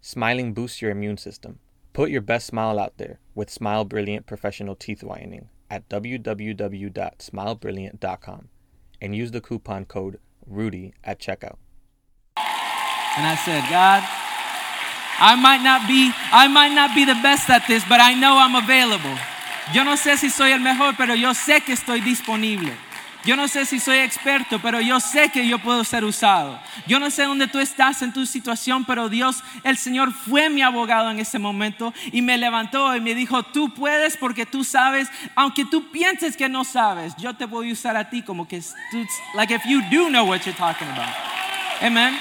[0.00, 1.58] Smiling boosts your immune system.
[1.92, 8.48] Put your best smile out there with Smile Brilliant Professional Teeth Whitening at www.smilebrilliant.com
[9.00, 11.56] and use the coupon code RUDY at checkout.
[12.36, 14.02] And I said, God,
[15.18, 18.36] I might not be, I might not be the best at this, but I know
[18.36, 19.16] I'm available.
[19.72, 22.72] Yo no sé si soy el mejor, pero yo sé que estoy disponible.
[23.26, 26.60] Yo no sé si soy experto, pero yo sé que yo puedo ser usado.
[26.86, 30.62] Yo no sé dónde tú estás en tu situación, pero Dios, el Señor fue mi
[30.62, 35.08] abogado en ese momento y me levantó y me dijo, tú puedes porque tú sabes,
[35.34, 38.60] aunque tú pienses que no sabes, yo te voy a usar a ti como que,
[38.92, 41.12] tú, like if you do know what you're talking about.
[41.82, 42.16] Amen.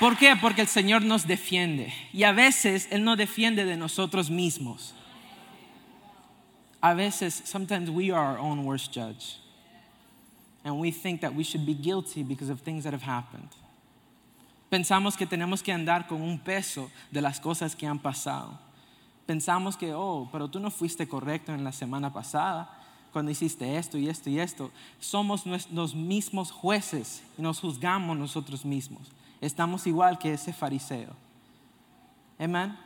[0.00, 0.34] ¿Por qué?
[0.34, 1.92] Porque el Señor nos defiende.
[2.14, 4.94] Y a veces Él no defiende de nosotros mismos.
[6.80, 9.36] A veces, sometimes we are our own worst judge.
[10.64, 13.50] And we think that we should be guilty because of things that have happened.
[14.70, 18.58] Pensamos que tenemos que andar con un peso de las cosas que han pasado.
[19.26, 22.70] Pensamos que, oh, pero tú no fuiste correcto en la semana pasada
[23.12, 24.70] cuando hiciste esto y esto y esto.
[24.98, 29.10] Somos los mismos jueces y nos juzgamos nosotros mismos.
[29.40, 31.14] Estamos igual que ese fariseo.
[32.38, 32.76] Amén.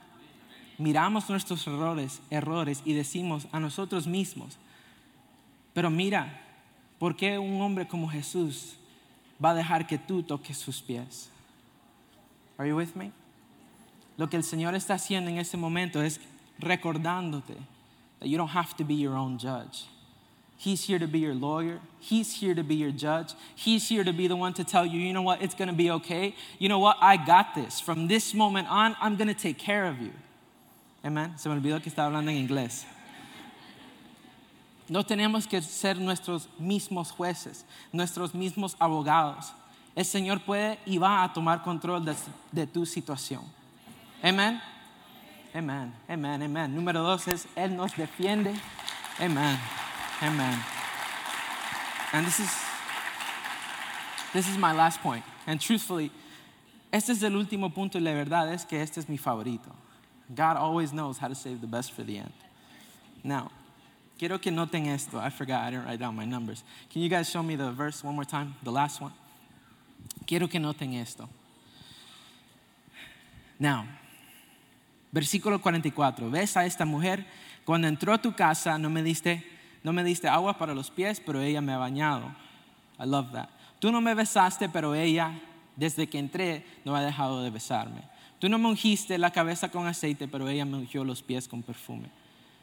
[0.79, 4.59] Miramos nuestros errores, errores y decimos a nosotros mismos,
[5.73, 6.41] pero mira,
[6.99, 8.77] ¿por qué un hombre como Jesús
[9.45, 11.31] va a dejar que tú toques sus pies?
[12.59, 13.13] Are you with me?
[14.17, 16.21] Lo que el Señor está haciendo en ese momento es
[16.59, 17.57] recordándote
[18.21, 19.87] that you don't have to be your own judge.
[20.57, 21.81] He's here to be your lawyer.
[21.99, 23.35] He's here to be your judge.
[23.55, 25.75] He's here to be the one to tell you, you know what, it's going to
[25.75, 26.35] be okay.
[26.59, 27.81] You know what, I got this.
[27.81, 30.13] From this moment on, I'm going to take care of you.
[31.05, 31.35] Amen.
[31.37, 32.85] Se me olvidó que estaba hablando en inglés.
[34.89, 39.53] No tenemos que ser nuestros mismos jueces, nuestros mismos abogados.
[39.97, 42.15] El Señor puede y va a tomar control de,
[42.53, 43.43] de tu situación.
[44.23, 44.61] Amén.
[45.55, 45.93] Amén.
[46.09, 46.43] Amén.
[46.43, 46.75] Amén.
[46.75, 48.55] Número dos es, Él nos defiende.
[49.19, 49.59] Amén.
[50.23, 50.59] Amen.
[52.13, 52.51] And this is
[54.33, 55.25] this is my last point.
[55.47, 56.11] And truthfully,
[56.93, 59.73] este es el último punto y la verdad es que este es mi favorito.
[60.35, 62.33] God always knows how to save the best for the end.
[63.23, 63.51] Now,
[64.19, 65.19] quiero que noten esto.
[65.19, 66.65] I forgot, I didn't write down my numbers.
[66.91, 68.55] Can you guys show me the verse one more time?
[68.63, 69.13] The last one.
[70.27, 71.29] Quiero que noten esto.
[73.59, 73.87] Now,
[75.13, 76.31] versículo 44.
[76.31, 77.25] ¿Ves a esta mujer?
[77.65, 79.43] Cuando entró a tu casa no me diste
[79.85, 82.35] no me diste agua para los pies, pero ella me ha bañado.
[82.99, 83.51] I love that.
[83.79, 85.39] Tú no me besaste, pero ella,
[85.77, 88.01] desde que entré, no ha dejado de besarme.
[88.39, 91.63] Tú no me ungiste la cabeza con aceite, pero ella me ungió los pies con
[91.63, 92.09] perfume.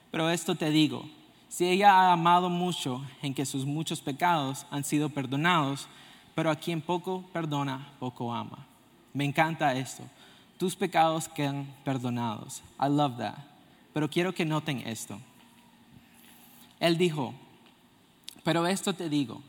[0.09, 1.05] Pero esto te digo,
[1.47, 5.87] si ella ha amado mucho en que sus muchos pecados han sido perdonados,
[6.33, 8.65] pero a quien poco perdona, poco ama.
[9.13, 10.03] Me encanta esto.
[10.57, 12.63] Tus pecados quedan perdonados.
[12.79, 13.37] I love that.
[13.93, 15.19] Pero quiero que noten esto.
[16.81, 17.33] Él dijo,
[18.43, 19.41] pero esto te digo,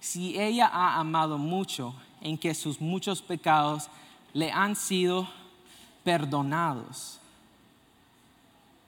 [0.00, 3.88] si ella ha amado mucho en que sus muchos pecados
[4.34, 5.28] le han sido
[6.04, 7.20] perdonados,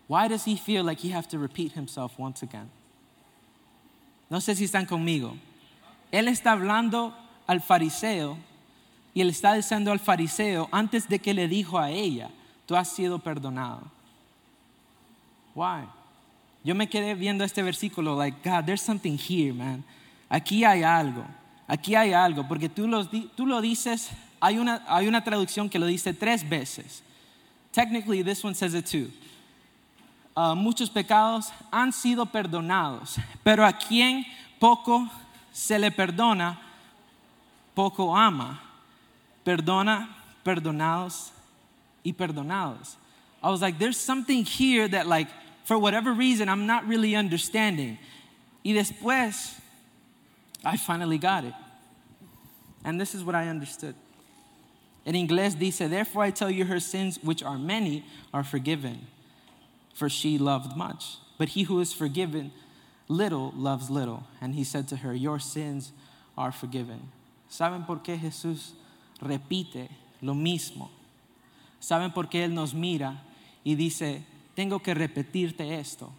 [0.08, 2.68] why does he feel like he have to repeat himself once again?
[4.28, 5.36] No sé si están conmigo.
[6.10, 7.14] Él está hablando
[7.46, 8.36] al fariseo
[9.14, 12.30] y él está diciendo al fariseo antes de que le dijo a ella,
[12.66, 13.82] tú has sido perdonado.
[15.54, 15.84] Why?
[16.64, 19.84] Yo me quedé viendo este versículo, like, God, there's something here, man.
[20.30, 21.24] Aquí hay algo,
[21.68, 24.10] aquí hay algo, porque tú lo, tú lo dices,
[24.40, 27.02] hay una, hay una traducción que lo dice tres veces.
[27.70, 29.10] Technically, this one says it too.
[30.34, 34.24] ah, muchos pecados han sido perdonados, pero a quien
[34.58, 35.08] poco
[35.52, 36.58] se le perdona,
[37.74, 38.60] poco ama.
[39.44, 40.08] Perdona,
[40.42, 41.30] perdonados
[42.02, 42.96] y perdonados.
[43.42, 45.28] I was like, there's something here that, like,
[45.64, 47.98] for whatever reason, I'm not really understanding.
[48.64, 49.54] Y después,
[50.64, 51.54] I finally got it.
[52.84, 53.94] And this is what I understood.
[55.06, 59.06] En inglés dice, Therefore I tell you, her sins, which are many, are forgiven,
[59.94, 61.16] for she loved much.
[61.36, 62.52] But he who is forgiven
[63.08, 64.24] little loves little.
[64.40, 65.92] And he said to her, Your sins
[66.36, 67.10] are forgiven.
[67.50, 68.72] ¿Saben por qué Jesús
[69.20, 69.88] repite
[70.20, 70.88] lo mismo?
[71.80, 73.20] ¿Saben por qué Él nos mira
[73.64, 74.22] y dice,
[74.54, 76.12] tengo que repetirte esto?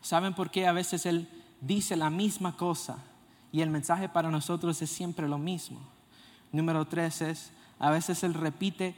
[0.00, 1.28] ¿Saben por qué a veces Él
[1.60, 2.98] dice la misma cosa
[3.52, 5.80] y el mensaje para nosotros es siempre lo mismo?
[6.52, 8.94] Número tres es, a veces Él repite,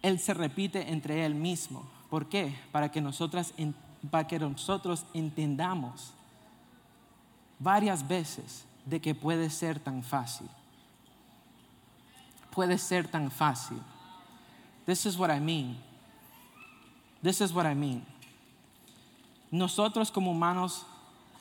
[0.00, 1.88] Él se repite entre Él mismo.
[2.08, 2.56] ¿Por qué?
[2.72, 3.52] Para que, nosotras,
[4.10, 6.12] para que nosotros entendamos
[7.58, 10.48] varias veces de que puede ser tan fácil.
[12.50, 13.78] Puede ser tan fácil.
[14.86, 15.87] This is what I mean.
[17.22, 18.06] This is what I mean.
[19.50, 20.84] Nosotros como humanos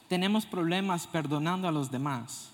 [0.10, 2.50] tenemos problemas perdonando a los demás,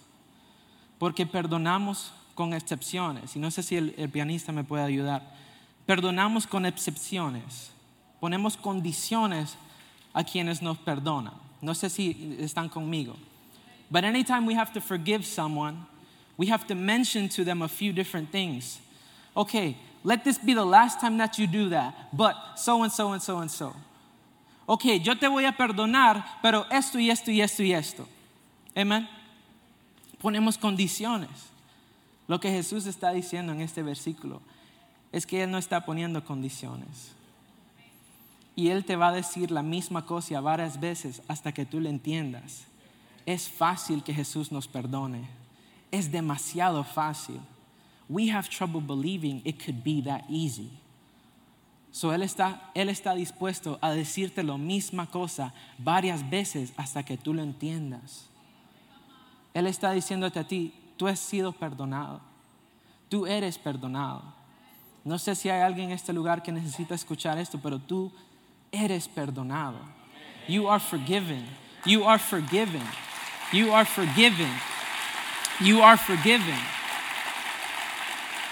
[0.99, 5.21] porque perdonamos con excepciones, y no sé si el, el pianista me puede ayudar,
[5.85, 7.71] perdonamos con excepciones,
[8.19, 9.55] ponemos condiciones
[10.13, 11.33] a quienes nos perdonan.
[11.61, 13.15] No sé si están conmigo.
[13.89, 15.85] But anytime we have to forgive someone,
[16.35, 18.79] we have to mention to them a few different things.
[19.35, 23.13] Okay, let this be the last time that you do that, but so and so
[23.13, 23.73] and so and so.
[24.67, 28.07] Okay, yo te voy a perdonar, pero esto y esto y esto y esto.
[28.75, 29.07] Amen.
[30.21, 31.29] Ponemos condiciones.
[32.27, 34.41] Lo que Jesús está diciendo en este versículo
[35.11, 37.11] es que Él no está poniendo condiciones.
[38.55, 41.89] Y Él te va a decir la misma cosa varias veces hasta que tú le
[41.89, 42.63] entiendas.
[43.25, 45.27] Es fácil que Jesús nos perdone.
[45.91, 47.39] Es demasiado fácil.
[48.09, 50.69] We have trouble believing it could be that easy.
[51.91, 57.17] So él está, él está dispuesto a decirte la misma cosa varias veces hasta que
[57.17, 58.27] tú lo entiendas.
[59.53, 62.19] Él está diciéndote a ti, tú has sido perdonado.
[63.09, 64.23] Tú eres perdonado.
[65.03, 68.11] No sé si hay alguien en este lugar que necesita escuchar esto, pero tú
[68.71, 69.77] eres perdonado.
[70.47, 71.45] You are forgiven.
[71.85, 72.81] You are forgiven.
[73.51, 74.49] You are forgiven.
[75.59, 76.57] You are forgiven.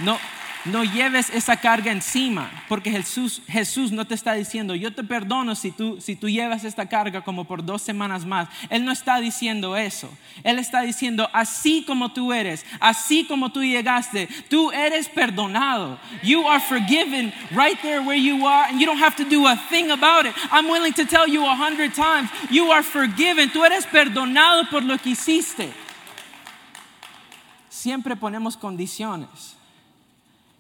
[0.03, 0.17] No,
[0.65, 5.55] no lleves esa carga encima, porque Jesús, Jesús no te está diciendo, yo te perdono
[5.55, 8.47] si tú, si tú llevas esta carga como por dos semanas más.
[8.69, 10.09] Él no está diciendo eso.
[10.43, 15.97] Él está diciendo, así como tú eres, así como tú llegaste, tú eres perdonado.
[16.21, 19.55] You are forgiven right there where you are, and you don't have to do a
[19.69, 20.33] thing about it.
[20.51, 23.49] I'm willing to tell you a hundred times, you are forgiven.
[23.49, 25.71] Tú eres perdonado por lo que hiciste.
[27.67, 29.60] Siempre ponemos condiciones.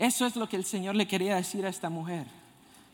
[0.01, 2.25] Eso es lo que el Señor le quería decir a esta mujer.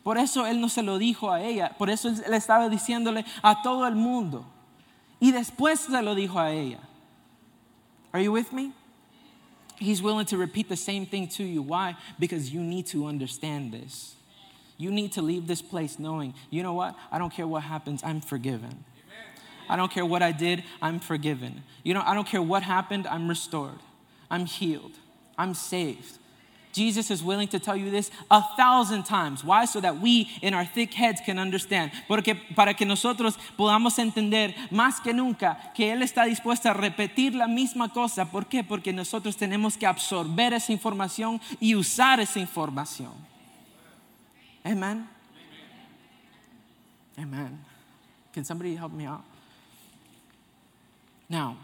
[0.03, 3.62] Por eso Él no se lo dijo a ella, por eso Él estaba diciéndole a
[3.62, 4.45] todo el mundo.
[5.22, 6.80] Y después se lo dijo a ella.
[8.12, 8.74] Are you with me?
[9.80, 11.62] He's willing to repeat the same thing to you.
[11.62, 11.95] Why?
[12.20, 14.16] Because you need to understand this.
[14.78, 16.93] You need to leave this place knowing, you know what?
[17.10, 18.84] I don't care what happens, I'm forgiven.
[19.70, 21.64] I don't care what I did, I'm forgiven.
[21.84, 23.80] You know, I don't care what happened, I'm restored.
[24.30, 24.91] I'm healed.
[25.38, 26.20] I'm saved.
[26.78, 29.44] Jesus is willing to tell you this a thousand times.
[29.44, 29.66] Why?
[29.66, 31.92] So that we in our thick heads can understand.
[32.08, 37.34] Porque para que nosotros podamos entender más que nunca que Él está dispuesto a repetir
[37.34, 38.26] la misma cosa.
[38.26, 38.64] ¿Por qué?
[38.64, 43.14] Porque nosotros tenemos que absorber esa información y usar esa información.
[44.64, 45.08] Amen.
[47.18, 47.60] Amen.
[48.34, 49.24] Can somebody help me out?
[51.28, 51.58] Now,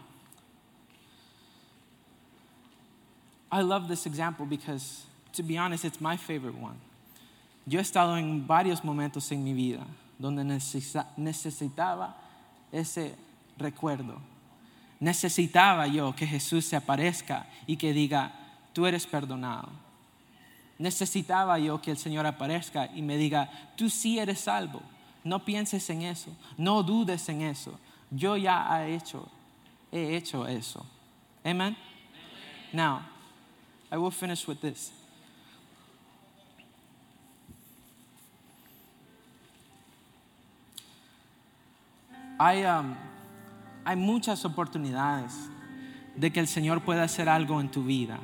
[3.54, 6.76] I love this example because, to be honest, it's my favorite one.
[7.68, 9.86] Yo he estado en varios momentos en mi vida
[10.18, 12.16] donde necesitaba
[12.72, 13.14] ese
[13.56, 14.20] recuerdo.
[15.00, 18.32] Necesitaba yo que Jesús se aparezca y que diga,
[18.72, 19.68] tú eres perdonado.
[20.76, 24.82] Necesitaba yo que el Señor aparezca y me diga, tú sí eres salvo.
[25.22, 27.78] No pienses en eso, no dudes en eso.
[28.10, 29.28] Yo ya he hecho,
[29.92, 30.84] he hecho eso.
[31.44, 31.76] Amen.
[32.72, 33.13] Now,
[33.94, 34.90] I will finish with this.
[42.40, 42.96] Hay, um,
[43.84, 45.48] hay muchas oportunidades
[46.16, 48.18] de que el Señor pueda hacer algo en tu vida.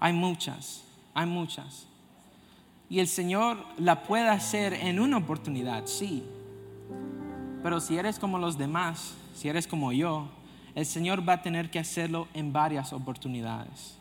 [0.00, 0.82] Hay muchas,
[1.12, 1.84] hay muchas.
[2.88, 6.24] Y el Señor la puede hacer en una oportunidad, sí.
[7.62, 10.26] Pero si eres como los demás, si eres como yo,
[10.74, 13.97] el Señor va a tener que hacerlo en varias oportunidades.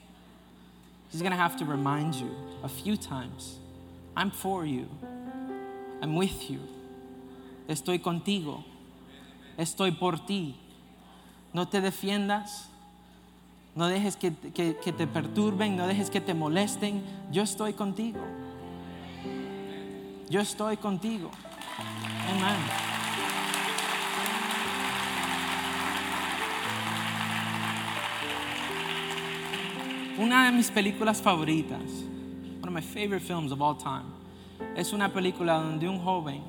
[1.10, 2.32] He's going to have to remind you
[2.64, 3.60] a few times
[4.16, 4.88] I'm for you,
[6.02, 6.60] I'm with you,
[7.70, 8.64] estoy contigo,
[9.58, 10.56] estoy por ti.
[11.54, 12.68] No te defiendas,
[13.76, 17.04] no dejes que, que, que te perturben, no dejes que te molesten.
[17.32, 18.20] Yo estoy contigo.
[20.30, 21.32] Yo estoy contigo.
[22.30, 22.97] Amén.
[30.18, 32.04] Una de mis películas favoritas,
[32.60, 34.06] one of my favorite films of all time,
[34.76, 36.42] es una película donde un joven,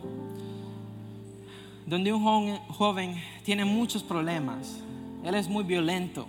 [1.85, 4.83] donde un joven, joven tiene muchos problemas.
[5.23, 6.27] Él es muy violento,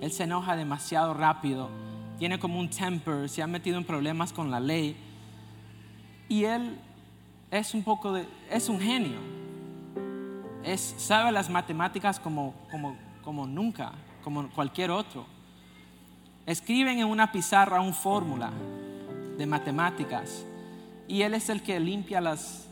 [0.00, 1.68] él se enoja demasiado rápido,
[2.20, 4.96] tiene como un temper, se ha metido en problemas con la ley
[6.28, 6.78] y él
[7.50, 9.18] es un poco de, es un genio.
[10.62, 13.90] Es, sabe las matemáticas como, como, como nunca,
[14.22, 15.26] como cualquier otro.
[16.46, 18.50] Escriben en una pizarra una fórmula
[19.38, 20.44] de matemáticas
[21.06, 22.66] y él es el que limpia las,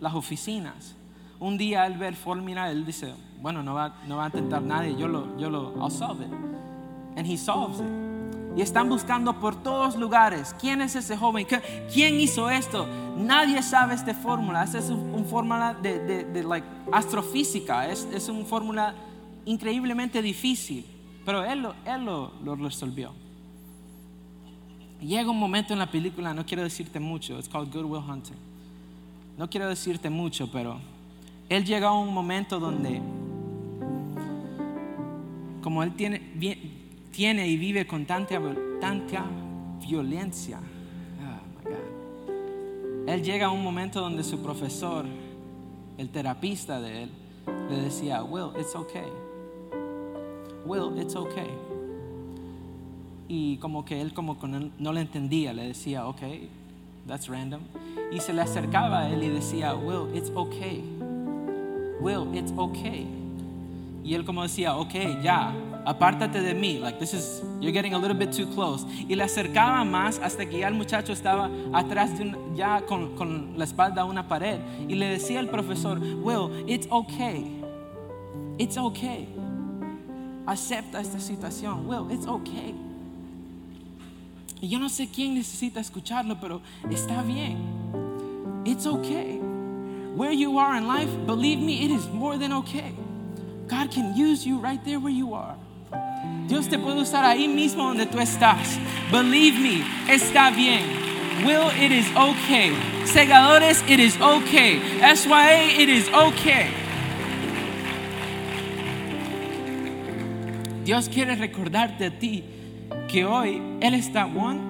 [0.00, 0.94] las oficinas.
[1.38, 4.62] Un día él ve el fórmula, él dice, bueno, no va, no va a intentar
[4.62, 6.32] nadie, yo lo, yo lo, I'll solve it.
[7.16, 8.02] And he solves it.
[8.56, 10.54] Y están buscando por todos lugares.
[10.60, 11.46] ¿Quién es ese joven?
[11.92, 12.86] ¿Quién hizo esto?
[13.16, 14.64] Nadie sabe esta fórmula.
[14.64, 17.88] Es una fórmula de, de, de like, astrofísica.
[17.88, 18.94] Es, es una fórmula
[19.46, 20.84] increíblemente difícil.
[21.24, 23.12] Pero él, él lo, resolvió.
[25.00, 27.38] Llega un momento en la película, no quiero decirte mucho.
[27.38, 28.36] Es called Good Will Hunting.
[29.38, 30.78] No quiero decirte mucho, pero
[31.48, 33.00] él llega a un momento donde,
[35.62, 36.20] como él tiene,
[37.10, 38.40] tiene y vive con tanta,
[38.80, 39.24] tanta
[39.80, 40.60] violencia.
[41.20, 43.10] Oh.
[43.10, 45.04] Él llega a un momento donde su profesor,
[45.98, 47.10] el terapista de él,
[47.68, 49.21] le decía, Will, it's okay.
[50.64, 51.50] Will, it's okay.
[53.28, 56.48] Y como que él como que no, le entendía, le decía, okay,
[57.06, 57.62] that's random.
[58.12, 60.84] Y se le acercaba a él y decía, Will, it's okay.
[62.00, 63.06] Will, it's okay.
[64.04, 65.54] Y él como decía, okay, ya,
[65.84, 68.84] apártate de mí, like this is, you're getting a little bit too close.
[69.08, 73.14] Y le acercaba más hasta que ya el muchacho estaba atrás de un, ya con,
[73.16, 74.58] con la espalda a una pared.
[74.88, 77.60] Y le decía al profesor, Will, it's okay.
[78.58, 79.28] It's okay.
[80.46, 81.86] Acepta esta situación.
[81.86, 82.74] Will, it's okay.
[84.60, 87.58] Yo no sé quién necesita escucharlo, pero está bien.
[88.64, 89.38] It's okay.
[90.14, 92.94] Where you are in life, believe me, it is more than okay.
[93.66, 95.56] God can use you right there where you are.
[96.46, 98.78] Dios te puede usar ahí mismo donde tú estás.
[99.10, 100.82] Believe me, está bien.
[101.44, 102.72] Will, it is okay.
[103.04, 104.78] Segadores, it is okay.
[105.00, 106.81] SYA, it is okay.
[110.84, 112.44] Dios quiere recordarte a ti
[113.08, 114.60] que hoy Él está one.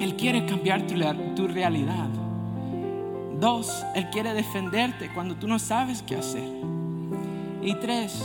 [0.00, 0.94] Él quiere cambiar tu,
[1.34, 2.08] tu realidad.
[3.40, 6.48] Dos, Él quiere defenderte cuando tú no sabes qué hacer.
[7.62, 8.22] Y tres,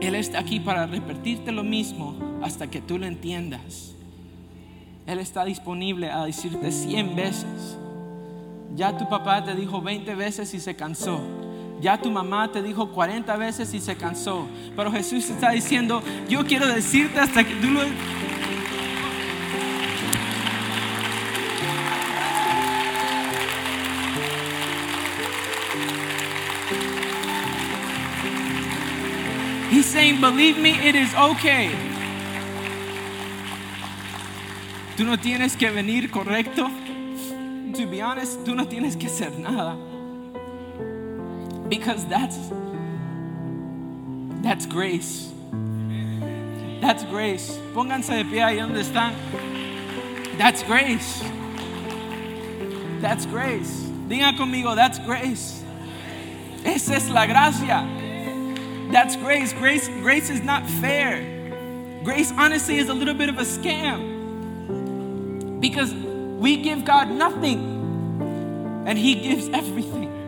[0.00, 3.94] Él está aquí para repetirte lo mismo hasta que tú lo entiendas.
[5.06, 7.78] Él está disponible a decirte 100 veces.
[8.76, 11.20] Ya tu papá te dijo 20 veces y se cansó.
[11.80, 14.46] Ya tu mamá te dijo 40 veces y se cansó.
[14.76, 17.80] Pero Jesús está diciendo, yo quiero decirte hasta que tú lo...
[29.70, 31.70] He's saying, believe me, it is okay.
[34.96, 36.68] Tú no tienes que venir correcto.
[37.74, 39.89] To be honest, tú no tienes que hacer nada.
[41.70, 42.36] Because that's
[44.42, 45.30] that's grace.
[46.80, 47.56] That's grace.
[47.72, 49.14] Pónganse de pie ahí donde están.
[50.36, 51.22] That's grace.
[53.00, 53.86] That's grace.
[54.08, 55.62] Diga conmigo, that's grace.
[56.64, 57.86] Esa es la gracia.
[58.90, 59.52] That's grace.
[59.52, 61.22] Grace grace is not fair.
[62.02, 64.18] Grace honestly is a little bit of a scam.
[65.60, 67.60] Because we give God nothing
[68.86, 70.19] and he gives everything.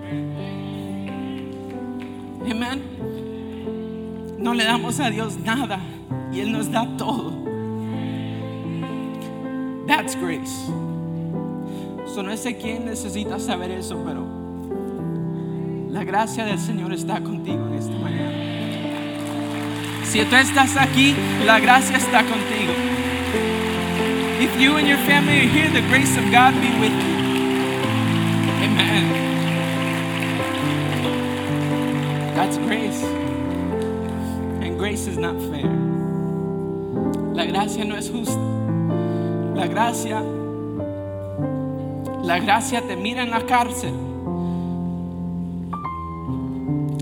[2.50, 2.82] Amen.
[4.38, 5.80] No le damos a Dios nada
[6.32, 7.32] y Él nos da todo.
[9.86, 10.66] That's grace.
[12.14, 14.26] So no sé quién necesita saber eso, pero
[15.90, 18.32] la gracia del Señor está contigo en esta mañana.
[20.04, 21.14] Si tú estás aquí,
[21.46, 22.72] la gracia está contigo.
[24.40, 27.12] If you and your family are here, the grace of God be with you.
[28.64, 29.11] Amen.
[32.42, 33.00] That's grace.
[34.64, 35.70] And grace is not fair.
[37.34, 38.36] La gracia no es justa.
[39.54, 40.20] La gracia,
[42.24, 43.94] la gracia te mira en la cárcel.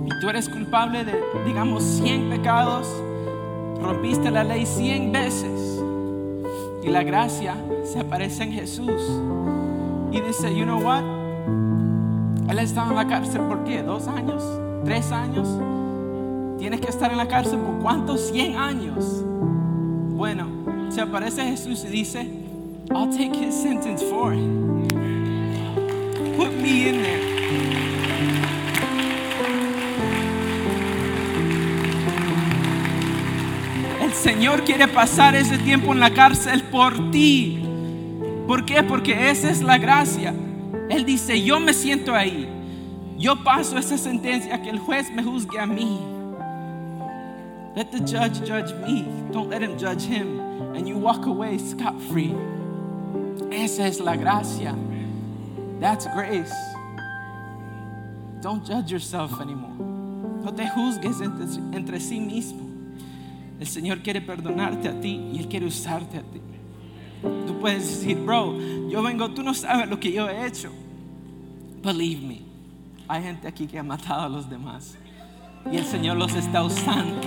[0.05, 2.87] Y tú eres culpable de, digamos, 100 pecados.
[3.81, 5.83] Rompiste la ley 100 veces.
[6.83, 9.11] Y la gracia se aparece en Jesús.
[10.13, 11.03] Y dice, you know what?
[12.51, 13.83] Él estaba en la cárcel por qué?
[13.83, 14.45] ¿Dos años?
[14.85, 15.49] ¿Tres años?
[16.59, 18.31] Tienes que estar en la cárcel por cuántos?
[18.31, 19.25] 100 años.
[20.15, 20.47] Bueno,
[20.91, 22.29] se aparece Jesús y dice,
[22.91, 24.89] I'll take his sentence for him.
[26.37, 27.31] Put me in there.
[34.03, 37.63] El Señor quiere pasar ese tiempo en la cárcel por ti.
[38.47, 38.83] ¿Por qué?
[38.83, 40.35] Porque esa es la gracia.
[40.89, 42.60] Él dice, yo me siento ahí.
[43.21, 46.01] Yo paso esa sentencia que el juez me juzgue a mí.
[47.77, 49.05] Let the judge judge me.
[49.31, 50.41] Don't let him judge him.
[50.75, 52.35] And you walk away scot free.
[53.53, 54.75] Esa es la gracia.
[55.79, 56.55] That's grace.
[58.41, 59.77] Don't judge yourself anymore.
[60.43, 61.45] No te juzgues entre,
[61.77, 62.71] entre sí mismo.
[63.61, 66.41] El Señor quiere perdonarte a ti y Él quiere usarte a ti.
[67.47, 68.59] Tú puedes decir, bro,
[68.89, 70.71] yo vengo, tú no sabes lo que yo he hecho.
[71.83, 72.50] Believe me,
[73.11, 74.97] hay gente aquí que ha matado a los demás
[75.71, 77.21] y el Señor los está usando.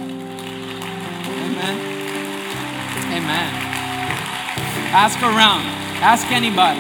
[1.44, 1.78] Amen.
[3.12, 3.50] Amen.
[4.94, 5.66] Ask around,
[6.02, 6.80] ask anybody.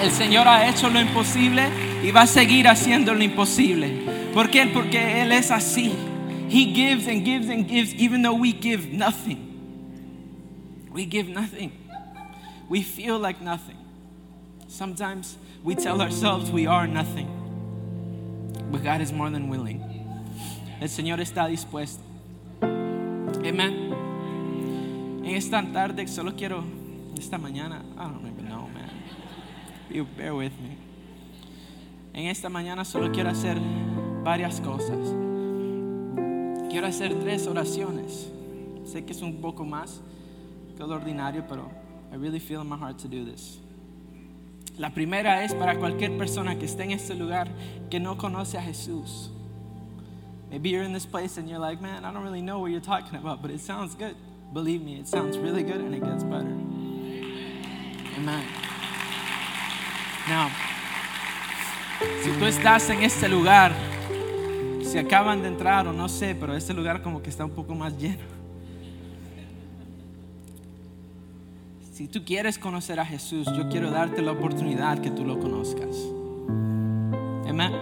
[0.00, 1.68] El Señor ha hecho lo imposible
[2.04, 4.30] y va a seguir haciendo lo imposible.
[4.32, 4.66] ¿Por qué?
[4.66, 5.92] Porque Él es así.
[6.48, 9.38] He gives and gives and gives, even though we give nothing.
[10.92, 11.72] We give nothing.
[12.68, 13.78] We feel like nothing.
[14.68, 17.37] Sometimes we tell ourselves we are nothing.
[18.70, 19.82] But God is more than willing.
[20.80, 22.02] El Señor está dispuesto.
[22.62, 23.94] Amen.
[25.24, 26.64] En esta tarde solo quiero,
[27.18, 28.90] esta mañana, I don't even know, man.
[29.90, 30.76] You bear with me.
[32.14, 33.58] En esta mañana solo quiero hacer
[34.22, 34.98] varias cosas.
[36.70, 38.30] Quiero hacer tres oraciones.
[38.84, 40.00] Sé que es un poco más
[40.76, 41.70] que lo ordinario, pero
[42.12, 43.60] I really feel in my heart to do this.
[44.78, 47.48] La primera es para cualquier persona que esté en este lugar
[47.90, 49.30] que no conoce a Jesús.
[50.50, 52.80] Maybe you're in this place and you're like, man, I don't really know what you're
[52.80, 54.14] talking about, but it sounds good.
[54.54, 56.54] Believe me, it sounds really good and it gets better.
[58.16, 58.44] Amen.
[60.28, 60.48] Now,
[62.22, 63.72] si tú estás en este lugar,
[64.82, 67.74] si acaban de entrar o no sé, pero este lugar como que está un poco
[67.74, 68.37] más lleno.
[71.98, 75.96] Si tú quieres conocer a Jesús, yo quiero darte la oportunidad que tú lo conozcas.
[77.48, 77.72] Amén.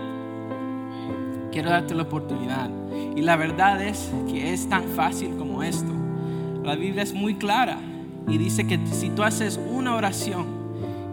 [1.53, 2.71] Quiero darte la oportunidad.
[3.15, 5.93] Y la verdad es que es tan fácil como esto.
[6.65, 7.79] La Biblia es muy clara
[8.27, 10.47] y dice que si tú haces una oración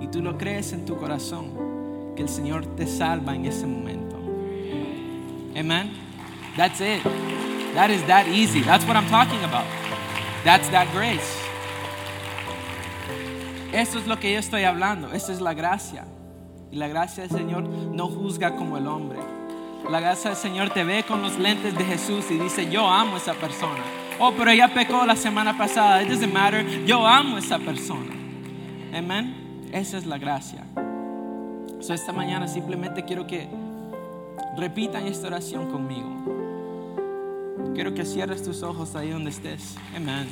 [0.01, 1.47] y tú lo crees en tu corazón,
[2.15, 4.15] que el Señor te salva en ese momento.
[5.57, 5.91] Amen.
[6.55, 7.03] That's it.
[7.75, 8.61] That is that easy.
[8.61, 9.65] That's what I'm talking about.
[10.45, 11.42] That's that grace.
[13.73, 15.11] Eso es lo que yo estoy hablando.
[15.11, 16.05] Esa es la gracia.
[16.71, 19.19] Y la gracia del Señor no juzga como el hombre.
[19.89, 23.15] La gracia del Señor te ve con los lentes de Jesús y dice, yo amo
[23.15, 23.81] a esa persona.
[24.19, 26.03] Oh, pero ella pecó la semana pasada.
[26.03, 26.85] It doesn't matter.
[26.85, 28.13] Yo amo a esa persona.
[28.93, 29.69] Amén.
[29.71, 30.63] Esa es la gracia.
[31.79, 33.49] So, esta mañana simplemente quiero que
[34.55, 36.09] repitan esta oración conmigo.
[37.73, 39.75] Quiero que cierres tus ojos ahí donde estés.
[39.95, 40.29] Amén.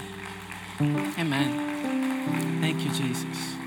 [1.17, 2.00] Amén.
[2.61, 3.57] Thank you, Jesus.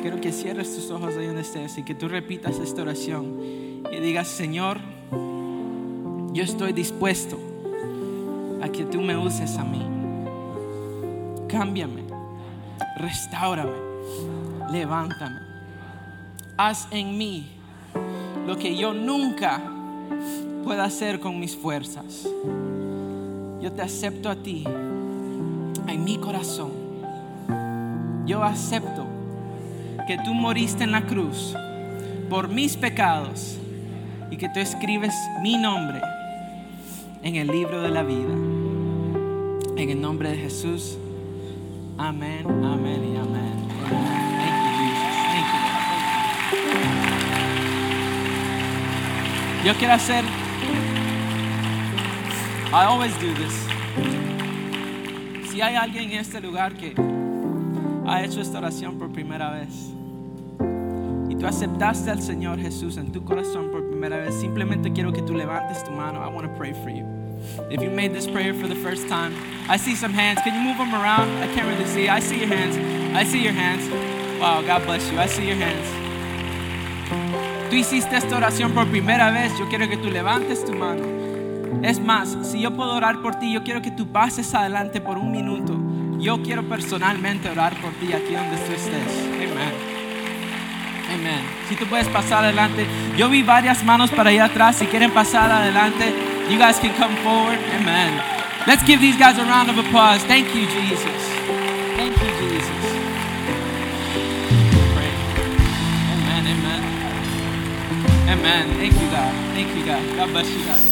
[0.00, 4.00] Quiero que cierres tus ojos ahí donde estés y que tú repitas esta oración y
[4.00, 4.78] digas, Señor,
[6.32, 7.38] yo estoy dispuesto
[8.60, 9.80] a que tú me uses a mí.
[11.48, 12.02] Cámbiame,
[12.96, 13.78] restaurame,
[14.72, 15.40] levántame.
[16.56, 17.50] Haz en mí
[18.46, 19.62] lo que yo nunca
[20.64, 22.26] pueda hacer con mis fuerzas.
[23.60, 24.64] Yo te acepto a ti
[25.86, 26.81] en mi corazón.
[28.26, 29.06] Yo acepto
[30.06, 31.54] que tú moriste en la cruz
[32.30, 33.58] por mis pecados
[34.30, 36.00] y que tú escribes mi nombre
[37.22, 38.32] en el libro de la vida.
[39.76, 40.96] En el nombre de Jesús.
[41.98, 43.52] Amén, amén y amén.
[49.64, 50.24] Yo quiero hacer.
[52.72, 53.52] I always do this.
[55.50, 56.94] Si hay alguien en este lugar que
[58.12, 59.90] ha hecho esta oración por primera vez
[61.30, 65.22] y tú aceptaste al Señor Jesús en tu corazón por primera vez, simplemente quiero que
[65.22, 66.20] tú levantes tu mano.
[66.22, 67.06] I want to pray for you.
[67.70, 69.32] If you made this prayer for the first time,
[69.66, 70.40] I see some hands.
[70.44, 71.30] Can you move them around?
[71.42, 72.10] I can't really see.
[72.10, 72.76] I see your hands.
[73.16, 73.88] I see your hands.
[74.38, 75.18] Wow, God bless you.
[75.18, 75.88] I see your hands.
[77.70, 79.58] Tú hiciste esta oración por primera vez.
[79.58, 81.02] Yo quiero que tú levantes tu mano.
[81.82, 85.16] Es más, si yo puedo orar por ti, yo quiero que tú pases adelante por
[85.16, 85.81] un minuto.
[86.22, 89.26] Yo quiero personalmente orar por ti aquí donde tú estés.
[89.34, 89.74] Amen.
[91.12, 91.40] Amen.
[91.68, 92.86] Si tú puedes pasar adelante.
[93.16, 94.76] Yo vi varias manos para allá atrás.
[94.76, 96.14] Si quieren pasar adelante,
[96.48, 97.58] you guys can come forward.
[97.76, 98.20] Amen.
[98.68, 100.22] Let's give these guys a round of applause.
[100.28, 101.22] Thank you, Jesus.
[101.96, 102.70] Thank you, Jesus.
[106.12, 106.46] Amen.
[106.46, 106.82] Amen.
[108.28, 108.76] Amen.
[108.78, 109.34] Thank you, God.
[109.54, 110.16] Thank you, God.
[110.16, 110.86] God bless you, guys.
[110.86, 110.91] God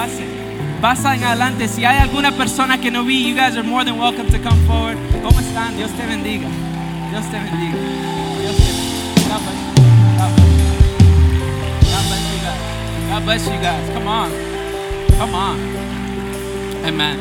[0.00, 0.24] Pase.
[0.80, 1.68] Pasa en adelante.
[1.68, 4.58] Si hay alguna persona que no vi, you guys are more than welcome to come
[4.66, 4.96] forward.
[5.22, 5.76] ¿Cómo están?
[5.76, 6.48] Dios te bendiga.
[7.10, 7.76] Dios te bendiga.
[8.40, 9.28] Dios te bendiga.
[9.28, 10.70] God bless you.
[11.84, 12.38] God bless you.
[12.40, 13.10] Guys.
[13.10, 13.90] God bless you guys.
[13.92, 14.30] Come on.
[15.18, 15.58] Come on.
[16.86, 17.18] Amen.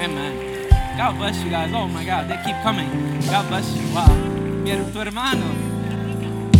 [0.00, 0.32] Amen.
[0.96, 1.70] God bless you guys.
[1.74, 2.88] Oh my God, they keep coming.
[3.26, 3.82] God bless you.
[3.94, 4.08] Wow.
[4.64, 5.74] Mi tu hermano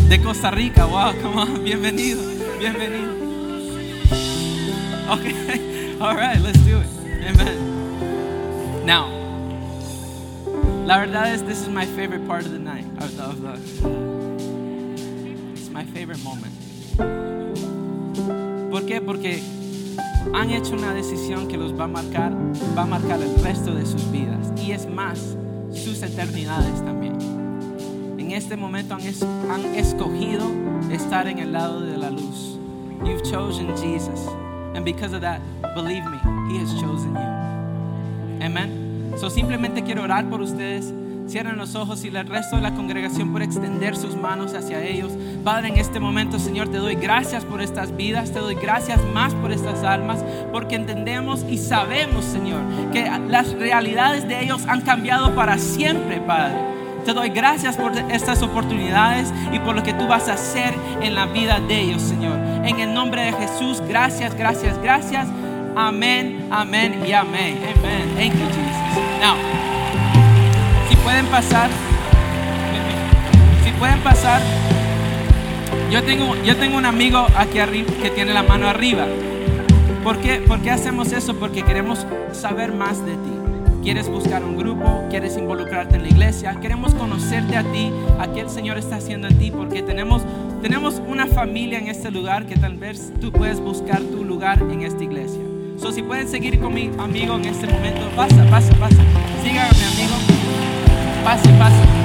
[0.09, 0.85] de Costa Rica.
[0.85, 1.65] Wow, come on.
[1.65, 2.34] Bienvenido.
[2.59, 3.13] Bienvenido.
[5.11, 5.97] Okay.
[6.01, 6.87] All right, let's do it.
[7.27, 8.87] Amen.
[8.87, 9.09] Now,
[10.87, 12.85] la verdad es, this is my favorite part of the night.
[12.99, 13.53] Of the, of the,
[15.53, 16.53] it's my favorite moment.
[18.71, 19.01] ¿Por qué?
[19.01, 19.43] Porque
[20.35, 22.33] han hecho una decisión que los va a marcar,
[22.77, 24.53] va a marcar el resto de sus vidas.
[24.61, 25.37] Y es más,
[25.73, 27.15] sus eternidades también.
[28.19, 30.51] En este momento han, es- han escogido
[30.91, 32.59] estar en el lado de la luz.
[33.05, 34.27] You've chosen Jesus.
[34.75, 35.41] And because of that,
[35.75, 36.19] believe me,
[36.51, 38.45] He has chosen you.
[38.45, 39.15] Amen.
[39.17, 40.93] So simplemente quiero orar por ustedes.
[41.27, 45.13] Cierren los ojos y el resto de la congregación por extender sus manos hacia ellos.
[45.43, 49.33] Padre, en este momento, Señor, te doy gracias por estas vidas, te doy gracias más
[49.35, 52.61] por estas almas, porque entendemos y sabemos, Señor,
[52.93, 56.74] que las realidades de ellos han cambiado para siempre, Padre.
[57.05, 61.15] Te doy gracias por estas oportunidades y por lo que tú vas a hacer en
[61.15, 62.39] la vida de ellos, Señor.
[62.65, 65.29] En el nombre de Jesús, gracias, gracias, gracias.
[65.77, 67.59] Amén, amén y amén.
[67.79, 68.15] Amén.
[68.17, 69.21] Thank you, Jesus.
[69.21, 69.37] Now,
[70.89, 71.69] si pueden pasar,
[73.65, 74.41] si pueden pasar,
[75.91, 79.05] yo tengo, yo tengo un amigo aquí arriba que tiene la mano arriba.
[80.03, 81.35] ¿Por qué, ¿Por qué hacemos eso?
[81.35, 83.44] Porque queremos saber más de ti.
[83.85, 85.05] ¿Quieres buscar un grupo?
[85.11, 86.59] ¿Quieres involucrarte en la iglesia?
[86.59, 90.23] Queremos conocerte a ti, a qué el Señor está haciendo en ti, porque tenemos,
[90.63, 94.85] tenemos una familia en este lugar que tal vez tú puedes buscar tu lugar en
[94.85, 95.43] esta iglesia.
[95.77, 99.03] So, si pueden seguir con mi amigo en este momento, pasa, pasa, pasa.
[99.43, 100.17] Siga mi amigo.
[101.23, 102.04] Pase, pase.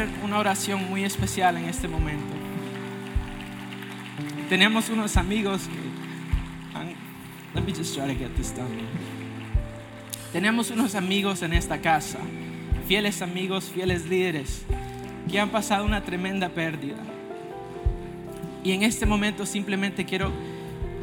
[0.00, 2.34] Hacer una oración muy especial en este momento.
[4.48, 5.90] Tenemos unos amigos que
[7.54, 8.68] let me just try to get this done.
[10.32, 12.18] Tenemos unos amigos en esta casa,
[12.86, 14.62] fieles amigos, fieles líderes,
[15.28, 17.02] que han pasado una tremenda pérdida.
[18.62, 20.32] Y en este momento simplemente quiero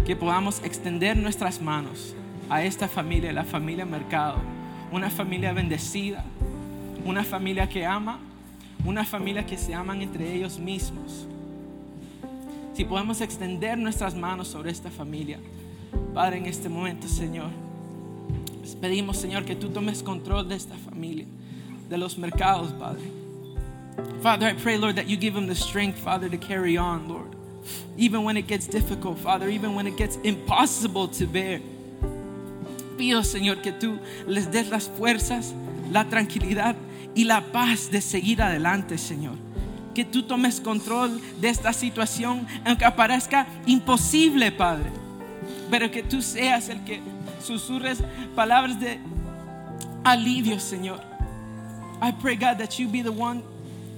[0.05, 2.15] que podamos extender nuestras manos
[2.49, 4.37] a esta familia, la familia Mercado,
[4.91, 6.23] una familia bendecida,
[7.05, 8.21] una familia que ama,
[8.87, 11.27] una familia que se aman entre ellos mismos.
[12.73, 15.39] Si podemos extender nuestras manos sobre esta familia,
[16.13, 17.49] Padre, en este momento, Señor,
[18.61, 21.25] les pedimos, Señor, que tú tomes control de esta familia,
[21.89, 23.11] de los mercados, Padre.
[24.21, 27.35] Father, I pray, Lord, that you give them the strength, Father, to carry on, Lord.
[27.97, 31.59] Even when it gets difficult, Father, even when it gets impossible to bear.
[32.97, 35.53] Pido, Señor, que tú les des las fuerzas,
[35.91, 36.77] la tranquilidad
[37.17, 39.35] y la paz de seguir adelante, Señor.
[39.93, 44.91] Que tú tomes control de esta situación, aunque parezca imposible, Padre.
[45.71, 47.01] Pero que tú seas el que
[47.43, 48.03] susurres
[48.35, 48.99] palabras de
[50.03, 51.01] alivio, Señor.
[52.01, 53.41] I pray, God, that you be the one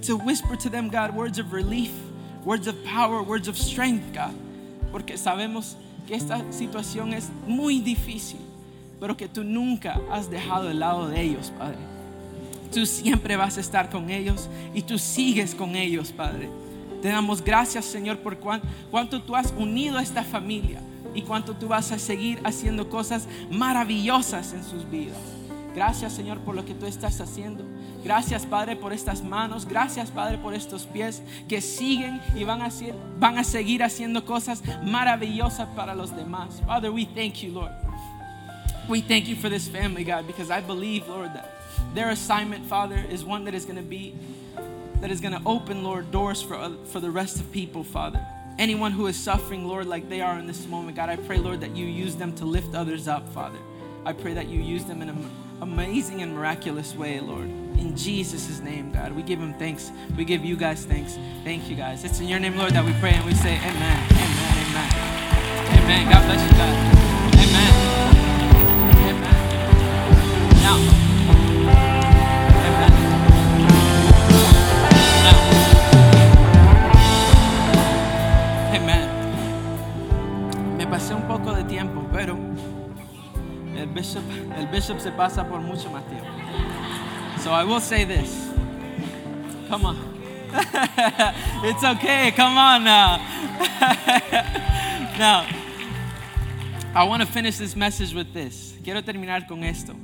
[0.04, 1.92] to whisper to them, God, words of relief,
[2.46, 4.34] words of power, words of strength, God.
[4.94, 5.76] Porque sabemos
[6.08, 8.40] que esta situación es muy difícil.
[9.00, 11.78] pero que tú nunca has dejado el lado de ellos, Padre.
[12.74, 16.50] Tú siempre vas a estar con ellos y tú sigues con ellos, Padre.
[17.02, 20.82] Te damos gracias, Señor, por cuánto tú has unido a esta familia
[21.16, 25.18] y cuánto tú vas a seguir haciendo cosas maravillosas en sus vidas.
[25.74, 27.64] Gracias, Señor, por lo que tú estás haciendo.
[28.04, 29.66] Gracias, Padre, por estas manos.
[29.66, 32.70] Gracias, Padre, por estos pies que siguen y van a,
[33.18, 36.62] van a seguir haciendo cosas maravillosas para los demás.
[36.66, 37.72] Father, we thank you, Lord.
[38.88, 41.59] We thank you for this family, God, because I believe, Lord, that
[41.94, 44.16] their assignment, Father, is one that is going to be
[45.02, 48.20] that is going to open, Lord, doors for, for the rest of people, Father.
[48.58, 51.62] Anyone who is suffering, Lord, like they are in this moment, God, I pray, Lord,
[51.62, 53.60] that you use them to lift others up, Father.
[54.06, 57.48] I pray that you use them in an amazing and miraculous way, Lord.
[57.80, 59.92] In Jesus' name, God, we give him thanks.
[60.18, 61.18] We give you guys thanks.
[61.46, 62.04] Thank you, guys.
[62.04, 65.20] It's in your name, Lord, that we pray and we say, Amen, Amen, Amen.
[65.80, 66.12] Amen.
[66.12, 66.76] God bless you, guys.
[67.40, 67.74] Amen.
[69.08, 69.34] Amen.
[70.62, 70.99] Now,
[84.00, 84.24] bishop,
[84.58, 86.28] el bishop se pasa por mucho más tiempo.
[87.44, 88.50] So I will say this.
[89.68, 89.98] Come on.
[91.64, 92.32] it's okay.
[92.36, 93.18] Come on now.
[95.20, 95.46] now,
[96.96, 98.76] I want to finish this message with this.
[98.84, 99.96] Quiero terminar con esto.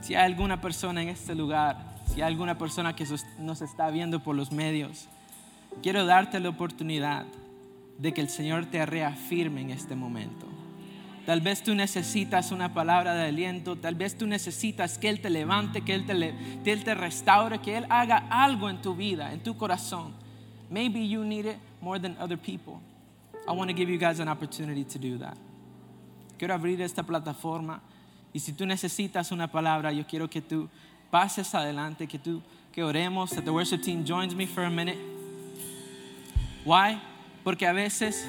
[0.00, 1.76] Si hay alguna persona en este lugar,
[2.06, 3.06] si hay alguna persona que
[3.38, 5.08] nos está viendo por los medios,
[5.82, 7.26] quiero darte la oportunidad
[7.98, 10.46] de que el Señor te reafirme en este momento.
[11.24, 15.30] Tal vez tú necesitas una palabra de aliento, tal vez tú necesitas que Él te
[15.30, 20.14] levante, que Él te, restaure, que Él haga algo en tu vida, en tu corazón.
[20.68, 22.80] Maybe you need it more than other people.
[23.46, 25.36] I want to give you guys an opportunity to do that.
[26.38, 27.80] Quiero abrir esta plataforma
[28.32, 30.68] y si tú necesitas una palabra, yo quiero que tú
[31.12, 32.40] pases adelante, que tú
[32.72, 34.96] que oremos, that the worship team joins me for a minute.
[36.64, 36.98] Why?
[37.44, 38.26] Porque a veces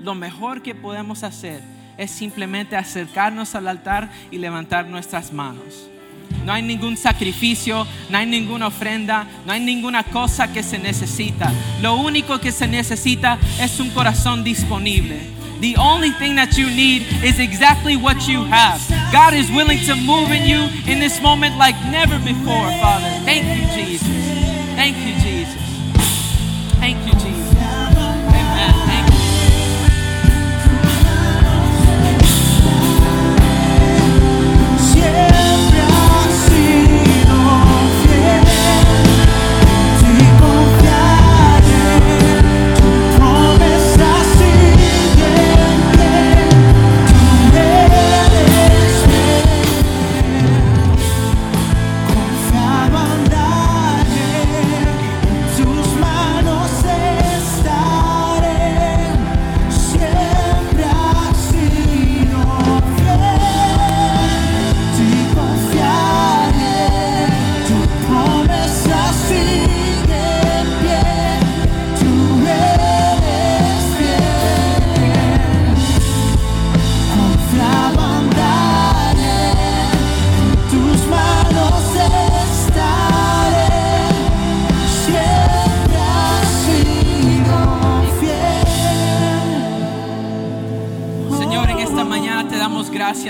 [0.00, 1.60] lo mejor que podemos hacer
[1.98, 5.88] es simplemente acercarnos al altar y levantar nuestras manos.
[6.44, 11.52] No hay ningún sacrificio, no hay ninguna ofrenda, no hay ninguna cosa que se necesita.
[11.82, 15.18] Lo único que se necesita es un corazón disponible.
[15.60, 18.80] The only thing that you need is exactly what you have.
[19.12, 23.08] God is willing to move in you in this moment like never before, Father.
[23.24, 24.06] Thank you, Jesus.
[24.76, 25.56] Thank you, Jesus.
[26.78, 27.36] Thank you, Jesus.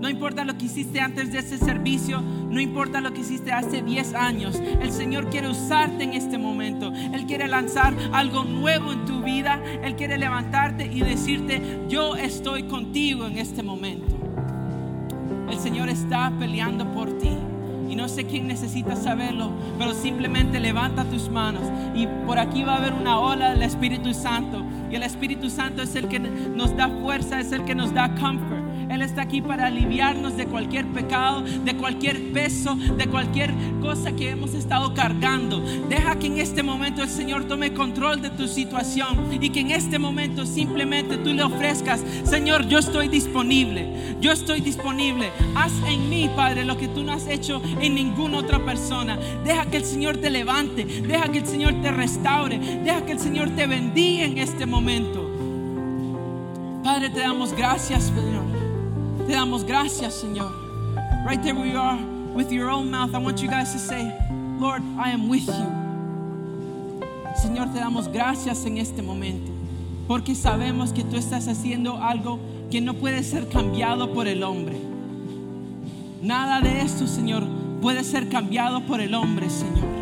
[0.00, 3.82] no importa lo que hiciste antes de ese servicio, no importa lo que hiciste hace
[3.82, 4.58] 10 años.
[4.80, 6.90] El Señor quiere usarte en este momento.
[7.12, 9.62] Él quiere lanzar algo nuevo en tu vida.
[9.84, 14.16] Él quiere levantarte y decirte, yo estoy contigo en este momento.
[15.50, 17.36] El Señor está peleando por ti.
[17.90, 21.64] Y no sé quién necesita saberlo, pero simplemente levanta tus manos.
[21.94, 24.64] Y por aquí va a haber una ola del Espíritu Santo.
[24.90, 28.14] Y el Espíritu Santo es el que nos da fuerza, es el que nos da
[28.14, 34.10] comfort Él está aquí para aliviarnos de cualquier pecado, de cualquier peso, de cualquier cosa
[34.10, 35.60] que hemos estado cargando.
[35.88, 39.70] Deja que en este momento el Señor tome control de tu situación y que en
[39.70, 45.30] este momento simplemente tú le ofrezcas, Señor, yo estoy disponible, yo estoy disponible.
[45.54, 49.16] Haz en mí, Padre, lo que tú no has hecho en ninguna otra persona.
[49.44, 53.20] Deja que el Señor te levante, deja que el Señor te restaure, deja que el
[53.20, 55.30] Señor te bendiga en este momento.
[56.82, 58.49] Padre, te damos gracias, Señor.
[59.26, 60.50] Te damos gracias, Señor.
[61.26, 61.98] Right there where you are,
[62.34, 64.12] with your own mouth, I want you guys to say,
[64.58, 65.66] Lord, I am with you.
[67.36, 69.52] Señor, te damos gracias en este momento,
[70.08, 72.38] porque sabemos que tú estás haciendo algo
[72.70, 74.76] que no puede ser cambiado por el hombre.
[76.22, 77.44] Nada de esto, Señor,
[77.80, 79.99] puede ser cambiado por el hombre, Señor.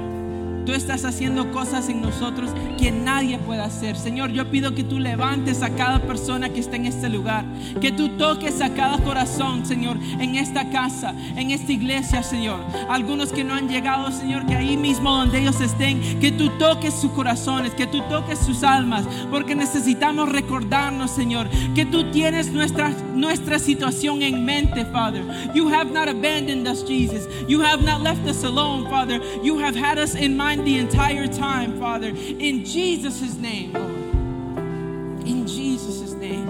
[0.69, 3.97] Tú estás haciendo cosas en nosotros que nadie puede hacer.
[3.97, 7.47] Señor, yo pido que tú levantes a cada persona que está en este lugar.
[7.81, 12.61] Que tú toques a cada corazón, Señor, en esta casa, en esta iglesia, Señor.
[12.91, 16.93] Algunos que no han llegado, Señor, que ahí mismo donde ellos estén, que tú toques
[16.93, 19.07] sus corazones, que tú toques sus almas.
[19.31, 25.25] Porque necesitamos recordarnos, Señor, que tú tienes nuestra, nuestra situación en mente, Father.
[25.55, 27.27] You have not abandoned us, Jesus.
[27.49, 29.19] You have not left us alone, Father.
[29.43, 32.09] You have had us in mind the entire time, Father.
[32.09, 35.27] In Jesus' name, Lord.
[35.27, 36.47] In Jesus' name.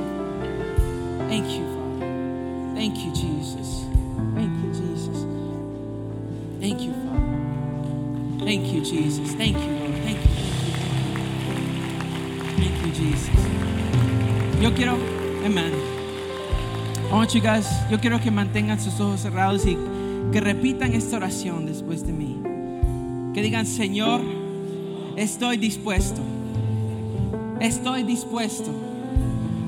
[1.28, 2.74] Thank you, Father.
[2.74, 3.84] Thank you, Jesus.
[4.34, 5.24] Thank you, Jesus.
[6.60, 8.44] Thank you, Father.
[8.44, 9.34] Thank you, Jesus.
[9.34, 9.94] Thank you, Lord.
[10.04, 10.48] Thank you.
[12.56, 13.38] Thank you, Jesus.
[14.60, 14.94] Yo quiero,
[15.44, 15.72] amen.
[17.10, 19.76] I want you guys, yo quiero que mantengan sus ojos cerrados y
[20.32, 22.57] que repitan esta oración después de mí.
[23.38, 24.20] Que digan, Señor,
[25.14, 26.20] estoy dispuesto.
[27.60, 28.72] Estoy dispuesto.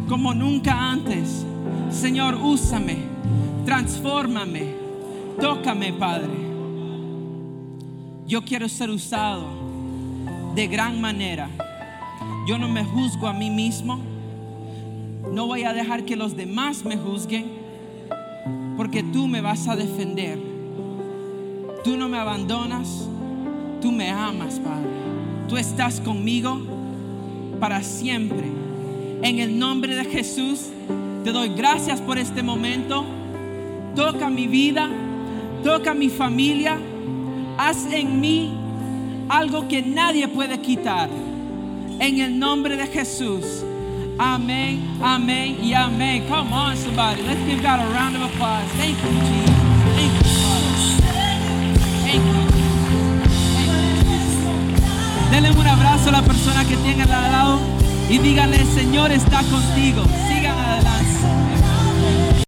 [0.08, 1.46] Como nunca antes.
[1.88, 2.96] Señor, úsame.
[3.64, 4.74] Transfórmame.
[5.40, 6.32] Tócame, Padre.
[8.26, 9.46] Yo quiero ser usado
[10.56, 11.48] de gran manera.
[12.48, 14.00] Yo no me juzgo a mí mismo.
[15.30, 17.46] No voy a dejar que los demás me juzguen.
[18.76, 20.40] Porque tú me vas a defender.
[21.84, 23.08] Tú no me abandonas.
[23.80, 24.88] Tú me amas, Padre.
[25.48, 26.60] Tú estás conmigo
[27.58, 28.44] para siempre.
[29.22, 30.68] En el nombre de Jesús,
[31.24, 33.04] te doy gracias por este momento.
[33.94, 34.88] Toca mi vida,
[35.64, 36.78] toca mi familia.
[37.58, 38.52] Haz en mí
[39.28, 41.08] algo que nadie puede quitar.
[41.98, 43.64] En el nombre de Jesús.
[44.18, 46.24] Amén, amén y amén.
[46.28, 47.22] Come on, somebody.
[47.22, 48.68] Let's give God a round of applause.
[48.76, 49.50] Thank you, Jesus.
[49.96, 50.70] Thank you, Father.
[52.04, 52.39] Thank you.
[55.30, 57.58] Denle un abrazo a la persona que tiene al lado
[58.08, 60.02] y díganle, Señor está contigo.
[60.28, 61.49] Sigan adelante.